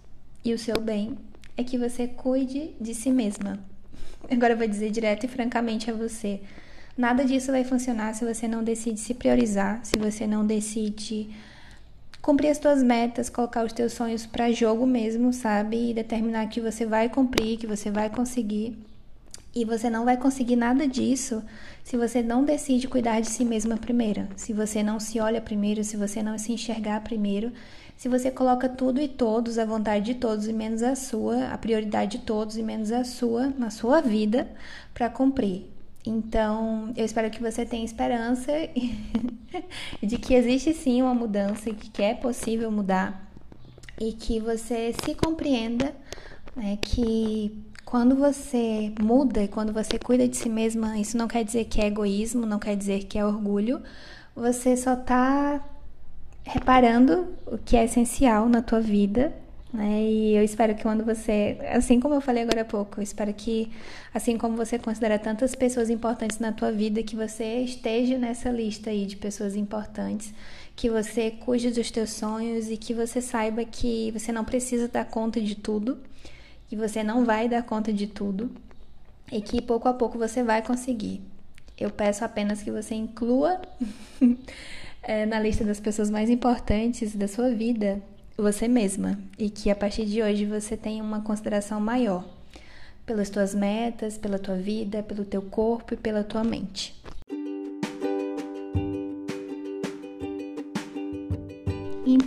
e 0.45 0.53
o 0.53 0.59
seu 0.59 0.81
bem, 0.81 1.17
é 1.57 1.65
que 1.65 1.79
você 1.79 2.07
cuide 2.07 2.75
de 2.81 2.95
si 2.95 3.11
mesma. 3.11 3.59
Agora 4.31 4.53
eu 4.53 4.57
vou 4.59 4.69
dizer 4.69 4.91
direto 4.91 5.25
e 5.25 5.29
francamente 5.29 5.91
a 5.91 5.95
você. 5.95 6.41
Nada 6.97 7.25
disso 7.25 7.51
vai 7.51 7.65
funcionar 7.65 8.15
se 8.15 8.25
você 8.25 8.47
não 8.47 8.63
decide 8.63 9.01
se 9.01 9.15
priorizar, 9.15 9.81
se 9.83 9.99
você 9.99 10.27
não 10.27 10.47
decide 10.47 11.31
cumprir 12.21 12.51
as 12.51 12.59
tuas 12.59 12.83
metas, 12.83 13.31
colocar 13.31 13.65
os 13.65 13.73
teus 13.73 13.95
sonhos 13.95 14.27
para 14.27 14.53
jogo 14.53 14.87
mesmo, 14.87 15.33
sabe? 15.33 15.91
E 15.91 15.95
determinar 15.95 16.47
que 16.49 16.61
você 16.61 16.85
vai 16.85 17.09
cumprir, 17.09 17.59
que 17.59 17.67
você 17.67 17.91
vai 17.91 18.11
conseguir. 18.11 18.77
E 19.55 19.65
você 19.65 19.91
não 19.91 20.05
vai 20.05 20.17
conseguir 20.17 20.57
nada 20.57 20.89
disso 20.89 21.43
se 21.85 21.97
você 21.97 22.23
não 22.23 22.45
decide 22.45 22.89
cuidar 22.89 23.21
de 23.21 23.29
si 23.29 23.45
mesma 23.45 23.77
primeiro. 23.77 24.27
Se 24.35 24.53
você 24.53 24.83
não 24.83 24.99
se 24.99 25.21
olha 25.21 25.41
primeiro, 25.41 25.85
se 25.85 25.97
você 25.97 26.23
não 26.23 26.39
se 26.39 26.53
enxergar 26.53 27.03
primeiro, 27.03 27.53
se 27.97 28.09
você 28.09 28.31
coloca 28.31 28.69
tudo 28.69 29.01
e 29.01 29.09
todos, 29.09 29.59
a 29.59 29.65
vontade 29.65 30.07
de 30.07 30.15
todos 30.15 30.49
e 30.49 30.53
menos 30.53 30.83
a 30.83 30.97
sua, 30.97 31.49
a 31.49 31.59
prioridade 31.59 32.19
de 32.19 32.25
todos 32.25 32.57
e 32.57 32.63
menos 32.63 32.91
a 32.91 33.05
sua, 33.05 33.49
na 33.59 33.71
sua 33.71 34.01
vida, 34.01 34.51
para 34.95 35.11
cumprir. 35.11 35.67
Então, 36.05 36.93
eu 36.97 37.05
espero 37.05 37.31
que 37.31 37.41
você 37.41 37.65
tenha 37.65 37.85
esperança 37.85 38.51
de 40.03 40.19
que 40.19 40.35
existe 40.35 40.73
sim 40.73 41.01
uma 41.01 41.15
mudança 41.15 41.71
e 41.71 41.75
que 41.75 42.03
é 42.03 42.15
possível 42.15 42.73
mudar 42.73 43.31
e 44.01 44.13
que 44.13 44.41
você 44.41 44.93
se 45.05 45.15
compreenda 45.15 45.95
né, 46.57 46.77
que 46.81 47.57
quando 47.93 48.17
você 48.17 48.91
muda 48.99 49.43
e 49.43 49.49
quando 49.49 49.71
você 49.71 49.99
cuida 49.99 50.27
de 50.27 50.35
si 50.35 50.49
mesma, 50.49 50.99
isso 50.99 51.15
não 51.15 51.29
quer 51.29 51.45
dizer 51.45 51.67
que 51.67 51.79
é 51.79 51.89
egoísmo, 51.89 52.47
não 52.47 52.59
quer 52.59 52.75
dizer 52.75 53.05
que 53.05 53.19
é 53.19 53.27
orgulho, 53.27 53.83
você 54.35 54.75
só 54.79 54.95
está 54.95 55.63
reparando 56.43 57.29
o 57.47 57.59
que 57.59 57.77
é 57.77 57.85
essencial 57.85 58.49
na 58.49 58.63
tua 58.63 58.81
vida 58.81 59.31
né? 59.73 60.03
E 60.03 60.37
eu 60.37 60.45
espero 60.45 60.75
que 60.75 60.83
quando 60.83 61.03
você, 61.03 61.57
assim 61.71 61.99
como 61.99 62.15
eu 62.15 62.21
falei 62.21 62.43
agora 62.43 62.61
há 62.61 62.65
pouco, 62.65 63.01
eu 63.01 63.03
espero 63.03 63.33
que, 63.33 63.71
assim 64.13 64.37
como 64.37 64.57
você 64.57 64.79
considera 64.79 65.19
tantas 65.19 65.55
pessoas 65.55 65.89
importantes 65.89 66.39
na 66.39 66.53
tua 66.53 66.71
vida, 66.71 67.03
que 67.03 67.17
você 67.17 67.61
esteja 67.61 68.19
nessa 68.19 68.51
lista 68.51 68.91
aí 68.91 69.07
de 69.07 69.17
pessoas 69.17 69.57
importantes, 69.57 70.33
que 70.77 70.91
você 70.91 71.31
cuide 71.31 71.71
dos 71.71 71.91
teus 71.91 72.11
sonhos 72.11 72.71
e 72.71 72.77
que 72.77 72.93
você 72.93 73.23
saiba 73.23 73.65
que 73.65 74.11
você 74.13 74.31
não 74.31 74.45
precisa 74.45 74.89
dar 74.89 75.07
conta 75.07 75.41
de 75.41 75.55
tudo, 75.55 75.99
que 76.73 76.77
você 76.77 77.05
não 77.05 77.27
vai 77.27 77.51
dar 77.51 77.63
conta 77.63 77.93
de 77.93 78.07
tudo 78.07 78.51
e 79.31 79.43
que 79.43 79.61
pouco 79.61 79.91
a 79.91 79.93
pouco 79.93 80.17
você 80.17 80.43
vai 80.43 80.63
conseguir. 80.63 81.21
Eu 81.79 81.91
peço 81.91 82.25
apenas 82.25 82.63
que 82.63 82.71
você 82.71 82.95
inclua 82.95 83.61
é, 85.03 85.27
na 85.29 85.39
lista 85.39 85.65
das 85.65 85.79
pessoas 85.79 86.09
mais 86.09 86.31
importantes 86.31 87.15
da 87.15 87.29
sua 87.29 87.51
vida 87.51 88.01
você 88.39 88.69
mesma 88.69 89.19
e 89.39 89.51
que 89.51 89.69
a 89.69 89.77
partir 89.77 90.07
de 90.07 90.23
hoje 90.23 90.47
você 90.47 90.75
tenha 90.75 91.05
uma 91.05 91.21
consideração 91.21 91.79
maior 91.79 92.25
pelas 93.05 93.29
tuas 93.29 93.55
metas, 93.55 94.17
pela 94.17 94.39
tua 94.39 94.57
vida, 94.57 95.03
pelo 95.03 95.27
teu 95.27 95.43
corpo 95.43 95.93
e 95.93 95.97
pela 95.99 96.25
tua 96.25 96.43
mente. 96.43 97.02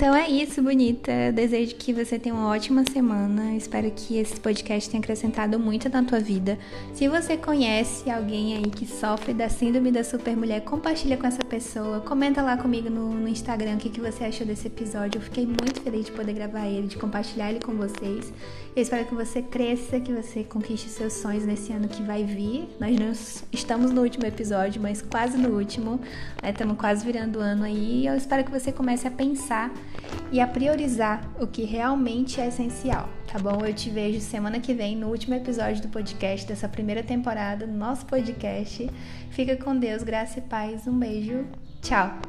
Então 0.05 0.15
é 0.15 0.29
isso, 0.29 0.61
bonita. 0.61 1.11
Eu 1.11 1.33
desejo 1.33 1.75
que 1.77 1.91
você 1.91 2.19
tenha 2.19 2.35
uma 2.35 2.49
ótima 2.49 2.83
semana. 2.93 3.55
Espero 3.55 3.89
que 3.89 4.19
esse 4.19 4.39
podcast 4.39 4.87
tenha 4.87 5.01
acrescentado 5.01 5.57
muito 5.57 5.89
na 5.89 6.03
tua 6.03 6.19
vida. 6.19 6.59
Se 6.93 7.07
você 7.07 7.35
conhece 7.35 8.07
alguém 8.07 8.55
aí 8.55 8.69
que 8.69 8.85
sofre 8.85 9.33
da 9.33 9.49
síndrome 9.49 9.91
da 9.91 10.03
supermulher, 10.03 10.61
compartilha 10.61 11.17
com 11.17 11.25
essa 11.25 11.43
pessoa. 11.43 12.01
Comenta 12.01 12.43
lá 12.43 12.55
comigo 12.55 12.87
no, 12.87 13.15
no 13.15 13.27
Instagram 13.27 13.73
o 13.73 13.77
que, 13.77 13.89
que 13.89 13.99
você 13.99 14.25
achou 14.25 14.45
desse 14.45 14.67
episódio. 14.67 15.17
Eu 15.17 15.23
fiquei 15.23 15.47
muito 15.47 15.81
feliz 15.81 16.05
de 16.05 16.11
poder 16.11 16.33
gravar 16.33 16.67
ele, 16.67 16.85
de 16.85 16.97
compartilhar 16.97 17.49
ele 17.49 17.59
com 17.59 17.73
vocês. 17.73 18.31
Eu 18.75 18.83
espero 18.83 19.05
que 19.05 19.15
você 19.15 19.41
cresça, 19.41 19.99
que 19.99 20.13
você 20.13 20.43
conquiste 20.43 20.87
seus 20.87 21.13
sonhos 21.13 21.45
nesse 21.45 21.73
ano 21.73 21.87
que 21.87 22.03
vai 22.03 22.23
vir. 22.23 22.69
Nós 22.79 22.95
não 22.99 23.11
estamos 23.51 23.89
no 23.89 24.03
último 24.03 24.27
episódio, 24.27 24.79
mas 24.79 25.01
quase 25.01 25.35
no 25.35 25.49
último. 25.57 25.99
Estamos 26.43 26.75
né? 26.75 26.79
quase 26.79 27.03
virando 27.03 27.39
o 27.39 27.41
ano 27.41 27.63
aí. 27.63 28.05
Eu 28.05 28.15
espero 28.15 28.43
que 28.43 28.51
você 28.51 28.71
comece 28.71 29.07
a 29.07 29.11
pensar 29.11 29.73
e 30.31 30.39
a 30.39 30.47
priorizar 30.47 31.29
o 31.39 31.47
que 31.47 31.63
realmente 31.63 32.41
é 32.41 32.47
essencial, 32.47 33.09
tá 33.31 33.39
bom? 33.39 33.65
Eu 33.65 33.73
te 33.73 33.89
vejo 33.89 34.19
semana 34.19 34.59
que 34.59 34.73
vem 34.73 34.95
no 34.95 35.07
último 35.07 35.35
episódio 35.35 35.81
do 35.81 35.89
podcast 35.89 36.47
dessa 36.47 36.67
primeira 36.67 37.03
temporada, 37.03 37.67
nosso 37.67 38.05
podcast. 38.05 38.89
Fica 39.31 39.55
com 39.55 39.77
Deus, 39.77 40.03
graça 40.03 40.39
e 40.39 40.41
paz. 40.41 40.87
Um 40.87 40.97
beijo. 40.97 41.45
Tchau. 41.81 42.19